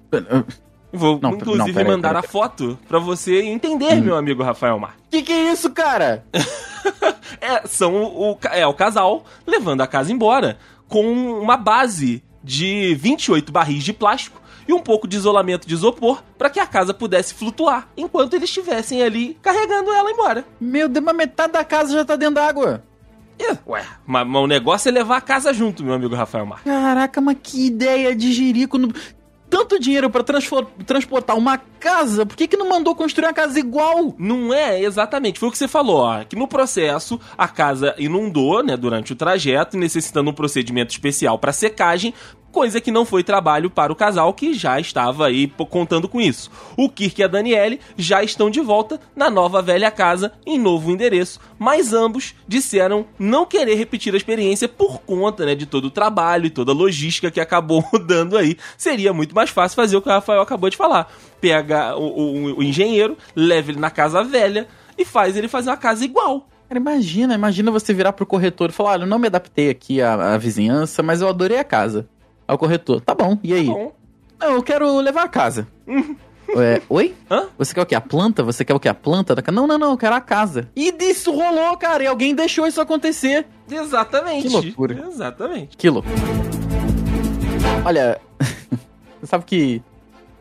Vou, 0.94 1.18
não, 1.20 1.32
inclusive, 1.32 1.84
não, 1.84 1.90
mandar 1.90 2.16
a 2.16 2.22
foto 2.22 2.78
pra 2.86 2.98
você 2.98 3.42
entender, 3.42 3.94
hum. 3.94 4.02
meu 4.02 4.16
amigo 4.16 4.42
Rafael 4.42 4.78
Mar. 4.78 4.96
Que 5.10 5.22
que 5.22 5.32
é 5.32 5.52
isso, 5.52 5.70
cara? 5.70 6.24
é, 7.40 7.66
são 7.66 7.94
o, 7.94 8.38
é 8.52 8.66
o 8.66 8.72
casal 8.72 9.24
levando 9.46 9.80
a 9.80 9.86
casa 9.86 10.12
embora 10.12 10.58
com 10.88 11.02
uma 11.40 11.56
base 11.56 12.22
de 12.42 12.94
28 12.94 13.50
barris 13.50 13.82
de 13.82 13.92
plástico 13.92 14.40
e 14.68 14.72
um 14.72 14.80
pouco 14.80 15.08
de 15.08 15.16
isolamento 15.16 15.66
de 15.66 15.74
isopor 15.74 16.22
para 16.38 16.48
que 16.48 16.60
a 16.60 16.66
casa 16.66 16.94
pudesse 16.94 17.34
flutuar 17.34 17.88
enquanto 17.96 18.34
eles 18.34 18.48
estivessem 18.48 19.02
ali 19.02 19.36
carregando 19.42 19.92
ela 19.92 20.10
embora. 20.10 20.44
Meu 20.60 20.88
Deus, 20.88 21.04
mas 21.04 21.16
metade 21.16 21.52
da 21.52 21.64
casa 21.64 21.92
já 21.92 22.04
tá 22.04 22.16
dentro 22.16 22.36
d'água. 22.36 22.82
É, 23.38 23.56
ué, 23.66 23.84
mas, 24.06 24.26
mas, 24.26 24.42
o 24.42 24.46
negócio 24.46 24.88
é 24.88 24.92
levar 24.92 25.16
a 25.16 25.20
casa 25.20 25.52
junto, 25.52 25.82
meu 25.82 25.94
amigo 25.94 26.14
Rafael 26.14 26.46
Mar. 26.46 26.62
Caraca, 26.62 27.20
mas 27.20 27.36
que 27.42 27.66
ideia 27.66 28.14
de 28.14 28.32
jirico. 28.32 28.78
No 28.78 28.92
tanto 29.54 29.78
dinheiro 29.78 30.10
para 30.10 30.24
transportar 30.84 31.38
uma 31.38 31.56
casa, 31.56 32.26
por 32.26 32.36
que, 32.36 32.48
que 32.48 32.56
não 32.56 32.68
mandou 32.68 32.92
construir 32.92 33.26
uma 33.26 33.32
casa 33.32 33.56
igual? 33.56 34.12
Não 34.18 34.52
é, 34.52 34.82
exatamente. 34.82 35.38
Foi 35.38 35.48
o 35.48 35.52
que 35.52 35.58
você 35.58 35.68
falou, 35.68 35.98
ó, 35.98 36.24
que 36.24 36.34
no 36.34 36.48
processo 36.48 37.20
a 37.38 37.46
casa 37.46 37.94
inundou, 37.96 38.64
né, 38.64 38.76
durante 38.76 39.12
o 39.12 39.16
trajeto, 39.16 39.76
necessitando 39.76 40.28
um 40.28 40.34
procedimento 40.34 40.90
especial 40.90 41.38
para 41.38 41.52
secagem, 41.52 42.12
coisa 42.54 42.80
que 42.80 42.92
não 42.92 43.04
foi 43.04 43.24
trabalho 43.24 43.68
para 43.68 43.92
o 43.92 43.96
casal 43.96 44.32
que 44.32 44.54
já 44.54 44.78
estava 44.78 45.26
aí 45.26 45.52
contando 45.68 46.08
com 46.08 46.20
isso. 46.20 46.48
O 46.76 46.88
Kirk 46.88 47.20
e 47.20 47.24
a 47.24 47.26
Daniele 47.26 47.80
já 47.98 48.22
estão 48.22 48.48
de 48.48 48.60
volta 48.60 49.00
na 49.16 49.28
nova 49.28 49.60
velha 49.60 49.90
casa 49.90 50.32
em 50.46 50.56
novo 50.56 50.92
endereço, 50.92 51.40
mas 51.58 51.92
ambos 51.92 52.32
disseram 52.46 53.06
não 53.18 53.44
querer 53.44 53.74
repetir 53.74 54.14
a 54.14 54.16
experiência 54.16 54.68
por 54.68 55.00
conta 55.00 55.44
né, 55.44 55.56
de 55.56 55.66
todo 55.66 55.86
o 55.86 55.90
trabalho 55.90 56.46
e 56.46 56.50
toda 56.50 56.70
a 56.70 56.74
logística 56.74 57.28
que 57.28 57.40
acabou 57.40 57.84
dando 58.06 58.38
aí. 58.38 58.56
Seria 58.78 59.12
muito 59.12 59.34
mais 59.34 59.50
fácil 59.50 59.74
fazer 59.74 59.96
o 59.96 60.00
que 60.00 60.08
o 60.08 60.12
Rafael 60.12 60.40
acabou 60.40 60.70
de 60.70 60.76
falar. 60.76 61.12
Pega 61.40 61.96
o, 61.96 62.04
o, 62.04 62.58
o 62.58 62.62
engenheiro, 62.62 63.18
leva 63.34 63.72
ele 63.72 63.80
na 63.80 63.90
casa 63.90 64.22
velha 64.22 64.68
e 64.96 65.04
faz 65.04 65.36
ele 65.36 65.48
fazer 65.48 65.70
uma 65.70 65.76
casa 65.76 66.04
igual. 66.04 66.46
Cara, 66.68 66.78
imagina, 66.78 67.34
imagina 67.34 67.70
você 67.70 67.92
virar 67.92 68.12
pro 68.12 68.24
corretor 68.24 68.70
e 68.70 68.72
falar: 68.72 68.92
olha, 68.92 69.02
eu 69.02 69.08
não 69.08 69.18
me 69.18 69.26
adaptei 69.26 69.70
aqui 69.70 70.00
à, 70.00 70.34
à 70.34 70.38
vizinhança, 70.38 71.02
mas 71.02 71.20
eu 71.20 71.28
adorei 71.28 71.58
a 71.58 71.64
casa. 71.64 72.08
Ao 72.46 72.58
corretor, 72.58 73.00
tá 73.00 73.14
bom, 73.14 73.38
e 73.42 73.52
aí? 73.54 73.66
Tá 73.66 73.72
bom. 73.72 73.92
Não, 74.40 74.52
eu 74.54 74.62
quero 74.62 74.98
levar 74.98 75.24
a 75.24 75.28
casa. 75.28 75.66
É, 76.56 76.80
oi? 76.88 77.14
Hã? 77.28 77.46
Você 77.58 77.74
quer 77.74 77.80
o 77.80 77.86
que? 77.86 77.94
A 77.94 78.00
planta? 78.00 78.42
Você 78.44 78.64
quer 78.64 78.74
o 78.74 78.78
que? 78.78 78.88
A 78.88 78.94
planta 78.94 79.34
da 79.34 79.42
casa? 79.42 79.56
Não, 79.56 79.66
não, 79.66 79.76
não, 79.76 79.90
eu 79.90 79.96
quero 79.96 80.14
a 80.14 80.20
casa. 80.20 80.68
E 80.76 80.92
disso 80.92 81.32
rolou, 81.32 81.76
cara, 81.76 82.04
e 82.04 82.06
alguém 82.06 82.32
deixou 82.32 82.66
isso 82.66 82.80
acontecer. 82.80 83.46
Exatamente. 83.68 84.42
Que 84.46 84.48
loucura. 84.48 85.04
Exatamente. 85.08 85.76
Que 85.76 85.90
loucura. 85.90 86.14
Olha, 87.84 88.20
você 89.18 89.26
sabe 89.26 89.44
que 89.44 89.82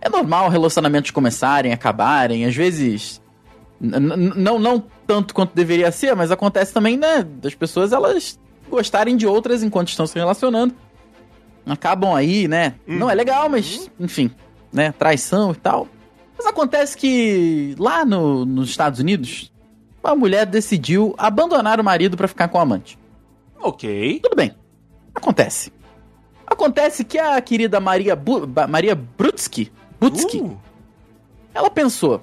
é 0.01 0.09
normal 0.09 0.49
relacionamentos 0.49 1.09
começarem, 1.09 1.73
acabarem, 1.73 2.45
às 2.45 2.55
vezes. 2.55 3.21
Não, 3.79 4.59
não 4.59 4.83
tanto 5.07 5.33
quanto 5.33 5.55
deveria 5.55 5.91
ser, 5.91 6.15
mas 6.15 6.31
acontece 6.31 6.73
também, 6.73 6.95
né? 6.95 7.23
Das 7.23 7.55
pessoas 7.55 7.91
elas 7.91 8.39
gostarem 8.69 9.17
de 9.17 9.25
outras 9.25 9.63
enquanto 9.63 9.89
estão 9.89 10.05
se 10.05 10.19
relacionando 10.19 10.75
acabam 11.65 12.13
aí, 12.13 12.47
né? 12.47 12.75
Uhum. 12.87 12.97
Não 12.97 13.09
é 13.09 13.15
legal, 13.15 13.47
mas, 13.49 13.89
enfim, 13.99 14.31
né? 14.71 14.91
Traição 14.91 15.51
e 15.51 15.55
tal. 15.55 15.87
Mas 16.37 16.47
acontece 16.47 16.97
que 16.97 17.75
lá 17.77 18.03
no, 18.03 18.45
nos 18.45 18.69
Estados 18.69 18.99
Unidos, 18.99 19.51
uma 20.03 20.15
mulher 20.15 20.45
decidiu 20.45 21.15
abandonar 21.17 21.79
o 21.79 21.83
marido 21.83 22.17
para 22.17 22.27
ficar 22.27 22.47
com 22.47 22.57
o 22.57 22.61
amante. 22.61 22.99
Ok. 23.61 24.19
Tudo 24.21 24.35
bem. 24.35 24.53
Acontece. 25.15 25.71
Acontece 26.45 27.03
que 27.03 27.17
a 27.17 27.39
querida 27.41 27.79
Maria, 27.79 28.15
Bu 28.15 28.47
Maria 28.67 28.93
Brutsky, 28.93 29.71
Brutsky 29.99 30.39
uh. 30.39 30.57
ela 31.53 31.69
pensou, 31.69 32.21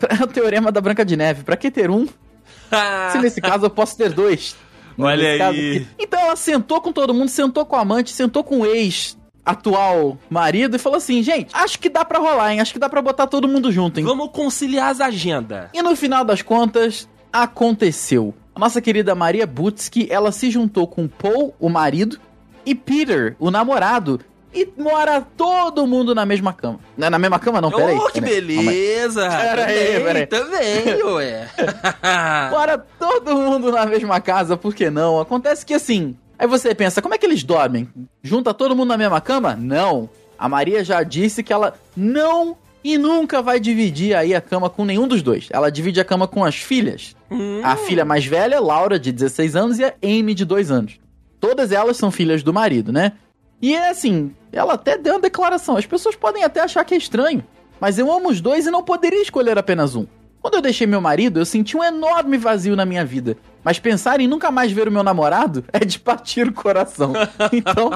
é 0.08 0.22
o 0.22 0.26
teorema 0.26 0.72
da 0.72 0.80
Branca 0.80 1.04
de 1.04 1.16
Neve, 1.16 1.44
para 1.44 1.56
que 1.56 1.70
ter 1.70 1.90
um? 1.90 2.06
se 3.12 3.18
nesse 3.18 3.40
caso 3.40 3.66
eu 3.66 3.70
posso 3.70 3.96
ter 3.96 4.12
dois. 4.12 4.56
Olha 4.98 5.48
aí. 5.48 5.86
Então 5.98 6.20
ela 6.20 6.36
sentou 6.36 6.80
com 6.80 6.92
todo 6.92 7.14
mundo, 7.14 7.28
sentou 7.28 7.64
com 7.64 7.76
o 7.76 7.78
amante, 7.78 8.10
sentou 8.10 8.42
com 8.42 8.60
o 8.60 8.66
ex 8.66 9.16
atual 9.44 10.18
marido 10.28 10.76
e 10.76 10.78
falou 10.78 10.98
assim: 10.98 11.22
gente, 11.22 11.54
acho 11.54 11.78
que 11.78 11.88
dá 11.88 12.04
para 12.04 12.18
rolar, 12.18 12.52
hein? 12.52 12.60
Acho 12.60 12.72
que 12.72 12.78
dá 12.78 12.88
para 12.88 13.00
botar 13.00 13.26
todo 13.26 13.48
mundo 13.48 13.72
junto, 13.72 13.98
hein? 13.98 14.04
Vamos 14.04 14.30
conciliar 14.30 14.90
as 14.90 15.00
agendas. 15.00 15.70
E 15.72 15.80
no 15.80 15.96
final 15.96 16.24
das 16.24 16.42
contas, 16.42 17.08
aconteceu. 17.32 18.34
A 18.54 18.60
nossa 18.60 18.80
querida 18.80 19.14
Maria 19.14 19.46
Butsky, 19.46 20.08
ela 20.10 20.32
se 20.32 20.50
juntou 20.50 20.86
com 20.86 21.06
Paul, 21.06 21.54
o 21.60 21.68
marido, 21.68 22.18
e 22.66 22.74
Peter, 22.74 23.36
o 23.38 23.50
namorado, 23.50 24.20
e 24.52 24.68
mora 24.76 25.20
todo 25.20 25.86
mundo 25.86 26.14
na 26.14 26.26
mesma 26.26 26.52
cama. 26.52 26.80
Na, 26.96 27.08
na 27.08 27.18
mesma 27.18 27.38
cama, 27.38 27.60
não, 27.60 27.70
peraí. 27.70 27.96
Oh, 27.96 28.06
que 28.06 28.20
peraí. 28.20 28.40
beleza! 28.40 29.28
Peraí, 29.28 30.02
peraí. 30.02 30.26
Também, 30.26 31.02
ué. 31.04 31.48
mora 32.50 32.78
todo 33.20 33.36
mundo 33.36 33.72
na 33.72 33.84
mesma 33.86 34.20
casa, 34.20 34.56
por 34.56 34.74
que 34.74 34.90
não? 34.90 35.20
Acontece 35.20 35.64
que 35.64 35.74
assim. 35.74 36.16
Aí 36.38 36.46
você 36.46 36.74
pensa, 36.74 37.02
como 37.02 37.14
é 37.14 37.18
que 37.18 37.26
eles 37.26 37.42
dormem? 37.42 37.88
Junta 38.22 38.54
todo 38.54 38.76
mundo 38.76 38.88
na 38.88 38.96
mesma 38.96 39.20
cama? 39.20 39.56
Não. 39.56 40.08
A 40.38 40.48
Maria 40.48 40.84
já 40.84 41.02
disse 41.02 41.42
que 41.42 41.52
ela 41.52 41.74
não 41.96 42.56
e 42.82 42.96
nunca 42.96 43.42
vai 43.42 43.58
dividir 43.58 44.14
aí 44.14 44.34
a 44.34 44.40
cama 44.40 44.70
com 44.70 44.84
nenhum 44.84 45.08
dos 45.08 45.20
dois. 45.20 45.48
Ela 45.50 45.70
divide 45.70 46.00
a 46.00 46.04
cama 46.04 46.28
com 46.28 46.44
as 46.44 46.54
filhas. 46.54 47.16
Hum. 47.28 47.60
A 47.64 47.76
filha 47.76 48.04
mais 48.04 48.24
velha, 48.24 48.60
Laura, 48.60 48.98
de 48.98 49.10
16 49.10 49.56
anos, 49.56 49.78
e 49.80 49.84
a 49.84 49.94
Amy, 50.02 50.32
de 50.32 50.44
2 50.44 50.70
anos. 50.70 51.00
Todas 51.40 51.72
elas 51.72 51.96
são 51.96 52.10
filhas 52.10 52.42
do 52.42 52.54
marido, 52.54 52.92
né? 52.92 53.12
E 53.60 53.74
é 53.74 53.90
assim, 53.90 54.32
ela 54.52 54.74
até 54.74 54.96
deu 54.96 55.14
uma 55.14 55.20
declaração. 55.20 55.76
As 55.76 55.86
pessoas 55.86 56.14
podem 56.14 56.44
até 56.44 56.60
achar 56.60 56.84
que 56.84 56.94
é 56.94 56.98
estranho, 56.98 57.44
mas 57.80 57.98
eu 57.98 58.10
amo 58.12 58.28
os 58.28 58.40
dois 58.40 58.66
e 58.66 58.70
não 58.70 58.82
poderia 58.82 59.22
escolher 59.22 59.58
apenas 59.58 59.96
um. 59.96 60.06
Quando 60.48 60.54
eu 60.54 60.62
deixei 60.62 60.86
meu 60.86 61.02
marido, 61.02 61.38
eu 61.38 61.44
senti 61.44 61.76
um 61.76 61.84
enorme 61.84 62.38
vazio 62.38 62.74
na 62.74 62.86
minha 62.86 63.04
vida. 63.04 63.36
Mas 63.62 63.78
pensar 63.78 64.18
em 64.18 64.26
nunca 64.26 64.50
mais 64.50 64.72
ver 64.72 64.88
o 64.88 64.90
meu 64.90 65.02
namorado 65.02 65.62
é 65.70 65.80
de 65.80 65.98
partir 65.98 66.48
o 66.48 66.52
coração. 66.54 67.12
Então. 67.52 67.90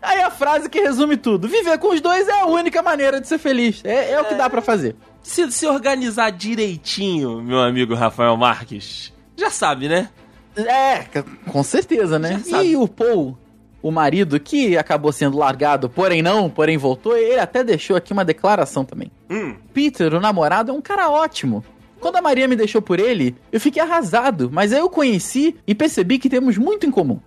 Aí 0.00 0.20
a 0.20 0.30
frase 0.30 0.70
que 0.70 0.80
resume 0.80 1.16
tudo: 1.16 1.48
viver 1.48 1.76
com 1.78 1.92
os 1.92 2.00
dois 2.00 2.28
é 2.28 2.40
a 2.40 2.46
única 2.46 2.80
maneira 2.82 3.20
de 3.20 3.26
ser 3.26 3.38
feliz. 3.38 3.84
É, 3.84 4.12
é 4.12 4.20
o 4.20 4.26
que 4.26 4.36
dá 4.36 4.48
para 4.48 4.62
fazer. 4.62 4.94
Se, 5.24 5.50
se 5.50 5.66
organizar 5.66 6.30
direitinho, 6.30 7.42
meu 7.42 7.60
amigo 7.60 7.96
Rafael 7.96 8.36
Marques, 8.36 9.12
já 9.36 9.50
sabe, 9.50 9.88
né? 9.88 10.08
É, 10.56 11.04
com 11.50 11.64
certeza, 11.64 12.16
né? 12.16 12.40
E 12.62 12.76
o 12.76 12.86
Paul, 12.86 13.36
o 13.82 13.90
marido, 13.90 14.38
que 14.38 14.76
acabou 14.76 15.12
sendo 15.12 15.38
largado, 15.38 15.88
porém 15.88 16.22
não, 16.22 16.50
porém 16.50 16.76
voltou, 16.76 17.16
ele 17.16 17.40
até 17.40 17.64
deixou 17.64 17.96
aqui 17.96 18.12
uma 18.12 18.24
declaração 18.24 18.84
também. 18.84 19.10
Hum. 19.30 19.54
Peter, 19.72 20.12
o 20.14 20.20
namorado, 20.20 20.70
é 20.70 20.74
um 20.74 20.80
cara 20.80 21.10
ótimo. 21.10 21.64
Quando 22.00 22.16
a 22.16 22.22
Maria 22.22 22.48
me 22.48 22.56
deixou 22.56 22.80
por 22.80 22.98
ele, 22.98 23.36
eu 23.52 23.60
fiquei 23.60 23.82
arrasado, 23.82 24.50
mas 24.52 24.72
aí 24.72 24.80
eu 24.80 24.88
conheci 24.88 25.56
e 25.66 25.74
percebi 25.74 26.18
que 26.18 26.30
temos 26.30 26.56
muito 26.56 26.86
em 26.86 26.90
comum. 26.90 27.20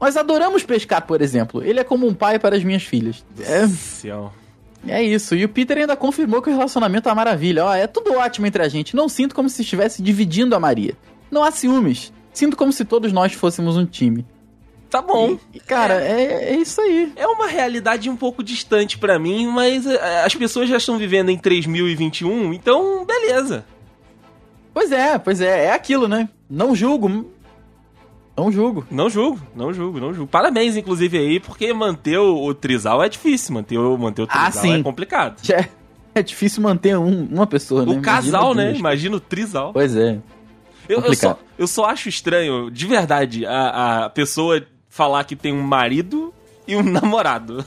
Nós 0.00 0.16
adoramos 0.16 0.62
pescar, 0.62 1.06
por 1.06 1.20
exemplo. 1.20 1.62
Ele 1.62 1.80
é 1.80 1.84
como 1.84 2.06
um 2.06 2.14
pai 2.14 2.38
para 2.38 2.56
as 2.56 2.62
minhas 2.62 2.84
filhas. 2.84 3.24
É, 3.40 3.66
Céu. 3.66 4.32
é 4.86 5.02
isso. 5.02 5.34
E 5.34 5.44
o 5.44 5.48
Peter 5.48 5.78
ainda 5.78 5.96
confirmou 5.96 6.40
que 6.40 6.50
o 6.50 6.52
relacionamento 6.52 7.08
é 7.08 7.10
uma 7.10 7.16
maravilha. 7.16 7.64
Ó, 7.64 7.74
é 7.74 7.86
tudo 7.86 8.12
ótimo 8.12 8.46
entre 8.46 8.62
a 8.62 8.68
gente. 8.68 8.94
Não 8.94 9.08
sinto 9.08 9.34
como 9.34 9.48
se 9.48 9.62
estivesse 9.62 10.02
dividindo 10.02 10.54
a 10.54 10.60
Maria. 10.60 10.94
Não 11.30 11.42
há 11.42 11.50
ciúmes. 11.50 12.12
Sinto 12.32 12.56
como 12.56 12.72
se 12.72 12.84
todos 12.84 13.12
nós 13.12 13.32
fôssemos 13.32 13.76
um 13.76 13.84
time. 13.84 14.24
Tá 14.90 15.02
bom. 15.02 15.38
E, 15.52 15.60
cara, 15.60 16.02
é, 16.02 16.52
é 16.54 16.56
isso 16.56 16.80
aí. 16.80 17.12
É 17.14 17.26
uma 17.26 17.46
realidade 17.46 18.08
um 18.08 18.16
pouco 18.16 18.42
distante 18.42 18.96
pra 18.96 19.18
mim, 19.18 19.46
mas 19.46 19.86
é, 19.86 20.24
as 20.24 20.34
pessoas 20.34 20.68
já 20.68 20.78
estão 20.78 20.96
vivendo 20.96 21.28
em 21.30 21.36
3021, 21.36 22.54
então 22.54 23.04
beleza. 23.04 23.64
Pois 24.72 24.90
é, 24.92 25.18
pois 25.18 25.40
é. 25.40 25.66
É 25.66 25.72
aquilo, 25.72 26.08
né? 26.08 26.28
Não 26.48 26.74
julgo. 26.74 27.30
Não 28.36 28.52
julgo. 28.52 28.86
Não 28.90 29.10
julgo, 29.10 29.40
não 29.54 29.72
julgo, 29.74 29.98
não 30.00 30.14
julgo. 30.14 30.30
Parabéns, 30.30 30.76
inclusive, 30.76 31.18
aí, 31.18 31.40
porque 31.40 31.72
manter 31.72 32.18
o, 32.18 32.44
o 32.44 32.54
trisal 32.54 33.02
é 33.02 33.08
difícil. 33.08 33.52
Manter 33.54 33.76
o, 33.78 33.98
manter 33.98 34.22
o 34.22 34.28
Ah, 34.30 34.44
trisal 34.44 34.62
sim. 34.62 34.80
é 34.80 34.82
complicado. 34.82 35.40
É, 35.52 35.68
é 36.14 36.22
difícil 36.22 36.62
manter 36.62 36.96
um- 36.96 37.26
uma 37.30 37.46
pessoa, 37.46 37.84
né? 37.84 37.92
O 37.92 38.00
casal, 38.00 38.52
Imagina 38.52 38.72
né? 38.72 38.78
Imagina 38.78 39.16
o 39.16 39.20
trisal. 39.20 39.72
Pois 39.72 39.94
é. 39.96 40.18
Eu, 40.88 41.00
eu, 41.00 41.14
só, 41.14 41.38
eu 41.58 41.66
só 41.66 41.84
acho 41.86 42.08
estranho, 42.08 42.70
de 42.70 42.86
verdade, 42.86 43.44
a, 43.44 44.04
a 44.06 44.10
pessoa 44.10 44.64
falar 44.88 45.24
que 45.24 45.36
tem 45.36 45.52
um 45.52 45.62
marido 45.62 46.32
e 46.66 46.76
um 46.76 46.82
namorado. 46.82 47.64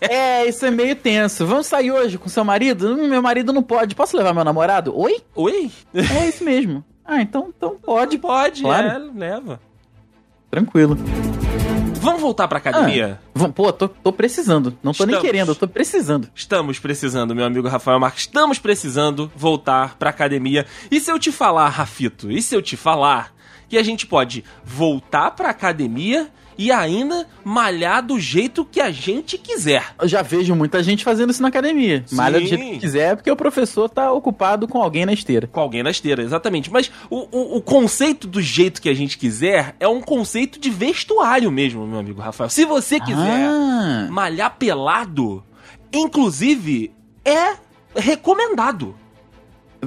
É, 0.00 0.46
isso 0.46 0.64
é 0.66 0.70
meio 0.70 0.94
tenso. 0.96 1.46
Vamos 1.46 1.66
sair 1.66 1.90
hoje 1.90 2.18
com 2.18 2.28
seu 2.28 2.44
marido? 2.44 2.94
Hum, 2.94 3.08
meu 3.08 3.22
marido 3.22 3.52
não 3.52 3.62
pode. 3.62 3.94
Posso 3.94 4.16
levar 4.16 4.34
meu 4.34 4.44
namorado? 4.44 4.96
Oi? 4.98 5.20
Oi? 5.34 5.70
É 5.94 6.28
isso 6.28 6.44
mesmo. 6.44 6.84
Ah, 7.04 7.20
então, 7.20 7.52
então 7.56 7.76
pode. 7.82 8.18
Pode, 8.18 8.62
Claro. 8.62 8.88
é, 8.88 8.98
leva. 9.18 9.60
Tranquilo. 10.50 10.96
Vamos 12.00 12.20
voltar 12.20 12.46
pra 12.48 12.58
academia? 12.58 13.18
Vam- 13.34 13.50
Pô, 13.50 13.72
tô, 13.72 13.88
tô 13.88 14.12
precisando. 14.12 14.76
Não 14.82 14.92
tô 14.92 15.04
nem 15.06 15.14
Estamos. 15.14 15.22
querendo, 15.30 15.48
eu 15.48 15.54
tô 15.54 15.66
precisando. 15.66 16.28
Estamos 16.34 16.78
precisando, 16.78 17.34
meu 17.34 17.46
amigo 17.46 17.66
Rafael 17.66 17.98
Marques, 17.98 18.24
estamos 18.24 18.58
precisando 18.58 19.32
voltar 19.34 19.96
pra 19.96 20.10
academia. 20.10 20.66
E 20.90 21.00
se 21.00 21.10
eu 21.10 21.18
te 21.18 21.32
falar, 21.32 21.68
Rafito, 21.70 22.30
e 22.30 22.42
se 22.42 22.54
eu 22.54 22.60
te 22.60 22.76
falar 22.76 23.33
que 23.74 23.78
a 23.78 23.82
gente 23.82 24.06
pode 24.06 24.44
voltar 24.64 25.32
pra 25.32 25.50
academia 25.50 26.28
e 26.56 26.70
ainda 26.70 27.26
malhar 27.42 28.00
do 28.06 28.20
jeito 28.20 28.64
que 28.64 28.80
a 28.80 28.88
gente 28.92 29.36
quiser? 29.36 29.84
Eu 30.00 30.06
já 30.06 30.22
vejo 30.22 30.54
muita 30.54 30.80
gente 30.80 31.02
fazendo 31.02 31.30
isso 31.32 31.42
na 31.42 31.48
academia. 31.48 32.04
Malha 32.12 32.38
do 32.38 32.46
Sim. 32.46 32.56
jeito 32.56 32.72
que 32.74 32.78
quiser, 32.78 33.16
porque 33.16 33.28
o 33.28 33.34
professor 33.34 33.88
tá 33.88 34.12
ocupado 34.12 34.68
com 34.68 34.80
alguém 34.80 35.04
na 35.04 35.12
esteira. 35.12 35.48
Com 35.48 35.58
alguém 35.58 35.82
na 35.82 35.90
esteira, 35.90 36.22
exatamente. 36.22 36.70
Mas 36.70 36.88
o, 37.10 37.26
o, 37.36 37.56
o 37.56 37.60
conceito 37.60 38.28
do 38.28 38.40
jeito 38.40 38.80
que 38.80 38.88
a 38.88 38.94
gente 38.94 39.18
quiser 39.18 39.74
é 39.80 39.88
um 39.88 40.00
conceito 40.00 40.60
de 40.60 40.70
vestuário 40.70 41.50
mesmo, 41.50 41.84
meu 41.84 41.98
amigo 41.98 42.20
Rafael. 42.20 42.48
Se 42.48 42.64
você 42.64 43.00
quiser 43.00 43.48
Ah, 43.48 44.06
malhar 44.08 44.54
pelado, 44.56 45.42
inclusive, 45.92 46.92
é 47.24 47.54
recomendado. 47.96 48.94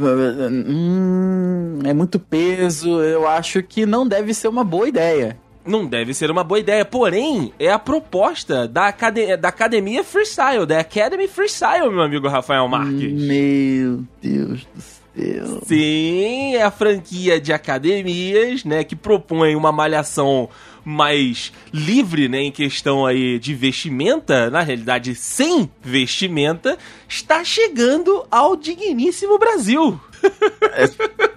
Hum, 0.05 1.79
é 1.83 1.93
muito 1.93 2.19
peso. 2.19 3.01
Eu 3.01 3.27
acho 3.27 3.61
que 3.63 3.85
não 3.85 4.07
deve 4.07 4.33
ser 4.33 4.47
uma 4.47 4.63
boa 4.63 4.87
ideia. 4.87 5.37
Não 5.65 5.85
deve 5.85 6.13
ser 6.13 6.31
uma 6.31 6.45
boa 6.45 6.59
ideia, 6.59 6.85
porém, 6.85 7.51
é 7.59 7.69
a 7.69 7.77
proposta 7.77 8.65
da, 8.67 8.87
acade 8.87 9.35
da 9.35 9.49
Academia 9.49 10.01
Freestyle, 10.01 10.65
da 10.65 10.79
Academy 10.79 11.27
Freestyle, 11.27 11.89
meu 11.89 12.01
amigo 12.01 12.27
Rafael 12.29 12.65
Marques. 12.69 13.11
Meu 13.11 14.03
Deus 14.21 14.65
do 14.73 14.81
céu. 14.81 15.59
Sim, 15.65 16.55
é 16.55 16.63
a 16.63 16.71
franquia 16.71 17.41
de 17.41 17.51
academias, 17.51 18.63
né, 18.63 18.83
que 18.85 18.95
propõe 18.95 19.55
uma 19.57 19.71
malhação 19.71 20.47
mais 20.87 21.51
livre, 21.73 22.29
né, 22.29 22.43
em 22.43 22.51
questão 22.51 23.05
aí 23.05 23.37
de 23.39 23.53
vestimenta, 23.53 24.49
na 24.49 24.61
realidade 24.61 25.13
sem 25.15 25.69
vestimenta, 25.81 26.77
está 27.09 27.43
chegando 27.43 28.25
ao 28.31 28.55
digníssimo 28.55 29.37
Brasil. 29.37 29.99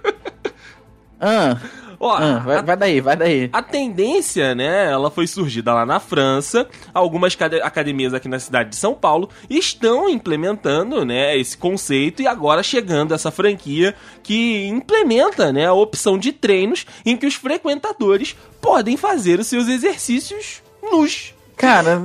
Ah, 1.23 1.55
Ó, 2.03 2.11
ah, 2.17 2.39
vai, 2.39 2.57
a- 2.57 2.61
vai 2.63 2.75
daí, 2.77 2.99
vai 2.99 3.15
daí. 3.15 3.49
A 3.53 3.61
tendência, 3.61 4.55
né, 4.55 4.89
ela 4.91 5.11
foi 5.11 5.27
surgida 5.27 5.71
lá 5.71 5.85
na 5.85 5.99
França. 5.99 6.67
Algumas 6.91 7.35
cade- 7.35 7.61
academias 7.61 8.11
aqui 8.11 8.27
na 8.27 8.39
cidade 8.39 8.69
de 8.71 8.75
São 8.75 8.95
Paulo 8.95 9.29
estão 9.47 10.09
implementando, 10.09 11.05
né, 11.05 11.37
esse 11.37 11.55
conceito 11.55 12.23
e 12.23 12.27
agora 12.27 12.63
chegando 12.63 13.13
essa 13.13 13.29
franquia 13.29 13.93
que 14.23 14.65
implementa, 14.67 15.53
né, 15.53 15.67
a 15.67 15.73
opção 15.73 16.17
de 16.17 16.31
treinos 16.33 16.87
em 17.05 17.15
que 17.15 17.27
os 17.27 17.35
frequentadores 17.35 18.35
podem 18.59 18.97
fazer 18.97 19.39
os 19.39 19.45
seus 19.45 19.67
exercícios 19.67 20.63
nus. 20.81 21.35
Cara, 21.55 22.01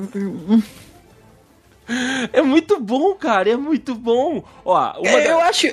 É 2.32 2.42
muito 2.42 2.80
bom, 2.80 3.14
cara, 3.14 3.48
é 3.50 3.56
muito 3.56 3.94
bom. 3.94 4.42
Ó, 4.64 4.74
uma 4.74 5.12
da- 5.12 5.24
eu 5.24 5.40
acho. 5.40 5.68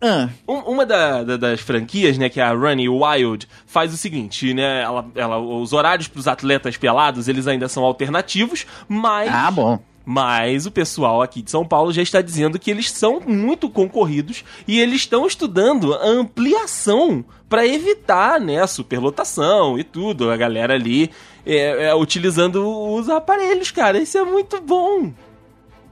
Ah, 0.00 0.28
Um- 0.46 0.72
uma 0.72 0.84
da- 0.84 1.22
da- 1.22 1.36
das 1.36 1.60
franquias, 1.60 2.18
né, 2.18 2.28
que 2.28 2.38
é 2.38 2.42
a 2.42 2.52
Running 2.52 2.88
Wild, 2.88 3.48
faz 3.66 3.94
o 3.94 3.96
seguinte, 3.96 4.52
né, 4.52 4.82
ela, 4.82 5.06
ela- 5.14 5.38
os 5.38 5.72
horários 5.72 6.06
para 6.06 6.20
os 6.20 6.28
atletas 6.28 6.76
pelados, 6.76 7.28
eles 7.28 7.46
ainda 7.46 7.66
são 7.68 7.82
alternativos, 7.84 8.66
mas, 8.86 9.30
ah, 9.32 9.50
bom. 9.50 9.78
mas 10.04 10.66
o 10.66 10.70
pessoal 10.70 11.22
aqui 11.22 11.40
de 11.40 11.50
São 11.50 11.64
Paulo 11.66 11.92
já 11.92 12.02
está 12.02 12.20
dizendo 12.20 12.58
que 12.58 12.70
eles 12.70 12.90
são 12.90 13.20
muito 13.20 13.70
concorridos 13.70 14.44
e 14.68 14.78
eles 14.78 14.96
estão 14.96 15.26
estudando 15.26 15.94
a 15.94 16.04
ampliação 16.06 17.24
para 17.48 17.66
evitar, 17.66 18.38
né, 18.40 18.60
a 18.60 18.66
superlotação 18.66 19.78
e 19.78 19.84
tudo, 19.84 20.30
a 20.30 20.36
galera 20.36 20.74
ali 20.74 21.10
é, 21.48 21.86
é, 21.86 21.94
utilizando 21.94 22.68
os 22.92 23.08
aparelhos, 23.08 23.70
cara, 23.70 23.98
isso 23.98 24.18
é 24.18 24.24
muito 24.24 24.60
bom. 24.60 25.12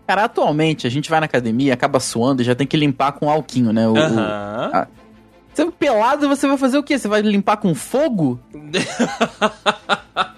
Cara, 0.07 0.25
atualmente 0.25 0.87
a 0.87 0.91
gente 0.91 1.09
vai 1.09 1.19
na 1.21 1.27
academia, 1.27 1.73
acaba 1.75 1.99
suando 2.01 2.43
e 2.43 2.45
já 2.45 2.55
tem 2.55 2.67
que 2.67 2.77
limpar 2.77 3.13
com 3.13 3.31
alquinho, 3.31 3.73
né? 3.73 3.89
O, 3.89 3.93
o- 3.95 3.99
Aham. 3.99 4.71
ah. 4.75 4.87
Você 5.53 5.71
pelado, 5.71 6.29
você 6.29 6.49
vai 6.49 6.59
fazer 6.59 6.77
o 6.79 6.83
quê? 6.83 6.99
Você 6.99 7.07
vai 7.07 7.23
limpar 7.23 7.57
com 7.59 7.75
fogo? 7.75 8.39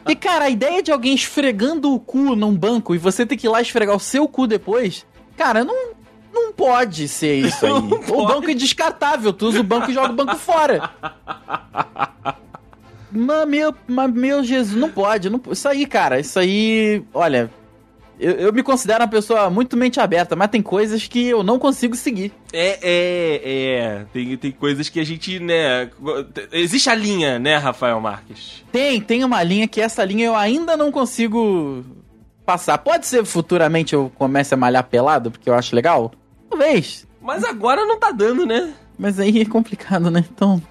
E, 0.09 0.15
cara, 0.15 0.45
a 0.45 0.49
ideia 0.51 0.81
de 0.85 0.93
alguém 0.93 1.15
esfregando 1.17 1.93
o 1.93 1.99
cu 1.99 2.37
num 2.37 2.55
banco 2.57 2.95
e 2.95 2.99
você 2.99 3.27
ter 3.27 3.37
que 3.37 3.49
ir 3.49 3.51
lá 3.51 3.61
esfregar 3.61 3.97
o 3.97 3.99
seu 3.99 4.29
cu 4.29 4.47
depois, 4.47 5.05
cara, 5.37 5.65
não, 5.65 5.89
não 6.33 6.53
pode 6.53 7.09
ser 7.09 7.35
isso 7.45 7.67
aí. 7.67 7.73
O 8.09 8.25
banco 8.27 8.49
é 8.49 8.55
descartável, 8.55 9.33
tu 9.33 9.49
usa 9.49 9.61
o 9.61 9.65
banco 9.65 9.91
e 9.91 9.95
joga 9.95 10.13
o 10.13 10.17
banco 10.17 10.37
fora. 10.37 10.91
Mas 13.11 13.49
meu, 13.49 13.75
mas 13.87 14.13
meu 14.13 14.45
Jesus, 14.45 14.77
não 14.81 14.91
pode. 14.91 15.31
Não, 15.31 15.41
isso 15.51 15.69
aí, 15.69 15.87
cara, 15.87 16.21
isso 16.21 16.39
aí. 16.39 17.03
Olha, 17.15 17.51
eu, 18.19 18.33
eu 18.33 18.53
me 18.53 18.63
considero 18.63 19.01
uma 19.03 19.09
pessoa 19.09 19.49
muito 19.51 19.77
mente 19.77 20.01
aberta, 20.01 20.35
mas 20.37 20.51
tem 20.51 20.63
coisas 20.63 21.07
que 21.07 21.27
eu 21.27 21.43
não 21.43 21.59
consigo 21.59 21.95
seguir. 21.97 22.33
É, 22.53 22.79
é, 22.83 23.41
é. 23.45 24.07
Tem, 24.13 24.37
tem 24.37 24.53
coisas 24.53 24.89
que 24.89 24.99
a 25.01 25.05
gente, 25.05 25.39
né. 25.39 25.91
Existe 26.53 26.89
a 26.91 26.95
linha, 26.95 27.39
né, 27.39 27.57
Rafael 27.57 28.01
Marques? 28.01 28.65
Tem, 28.73 29.01
tem 29.01 29.25
uma 29.25 29.43
linha 29.43 29.69
que 29.69 29.81
essa 29.81 30.05
linha 30.05 30.27
eu 30.27 30.35
ainda 30.37 30.77
não 30.77 30.91
consigo 30.93 31.85
passar. 32.45 32.79
Pode 32.79 33.07
ser 33.07 33.25
futuramente 33.25 33.95
eu 33.95 34.11
comece 34.15 34.55
a 34.55 34.57
malhar 34.57 34.85
pelado, 34.85 35.31
porque 35.31 35.49
eu 35.51 35.55
acho 35.55 35.75
legal? 35.75 36.13
Talvez. 36.49 37.07
Mas 37.21 37.43
agora 37.45 37.85
não 37.85 37.99
tá 37.99 38.13
dando, 38.13 38.47
né? 38.47 38.73
Mas 38.99 39.19
aí 39.19 39.41
é 39.41 39.45
complicado, 39.45 40.11
né? 40.11 40.25
Então. 40.33 40.63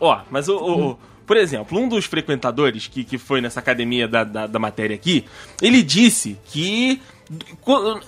Ó, 0.00 0.20
mas 0.30 0.48
o. 0.48 0.56
o- 0.56 0.90
o- 0.92 0.98
por 1.26 1.36
exemplo, 1.36 1.78
um 1.78 1.88
dos 1.88 2.04
frequentadores 2.04 2.86
que, 2.86 3.02
que 3.04 3.18
foi 3.18 3.40
nessa 3.40 3.60
academia 3.60 4.06
da, 4.06 4.22
da, 4.24 4.46
da 4.46 4.58
matéria 4.58 4.94
aqui, 4.94 5.24
ele 5.60 5.82
disse 5.82 6.38
que 6.44 7.00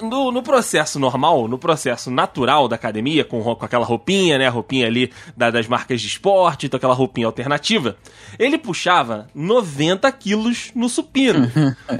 no, 0.00 0.30
no 0.30 0.42
processo 0.42 0.98
normal, 0.98 1.48
no 1.48 1.58
processo 1.58 2.10
natural 2.10 2.68
da 2.68 2.76
academia, 2.76 3.24
com, 3.24 3.42
com 3.42 3.64
aquela 3.64 3.84
roupinha, 3.84 4.38
né? 4.38 4.46
A 4.46 4.50
roupinha 4.50 4.86
ali 4.86 5.10
da- 5.36 5.50
das 5.50 5.66
marcas 5.66 6.00
de 6.00 6.06
esporte, 6.06 6.66
então 6.66 6.76
aquela 6.78 6.94
roupinha 6.94 7.26
alternativa, 7.26 7.96
ele 8.38 8.56
puxava 8.58 9.26
90 9.34 10.10
quilos 10.12 10.70
no 10.74 10.88
supino 10.88 11.50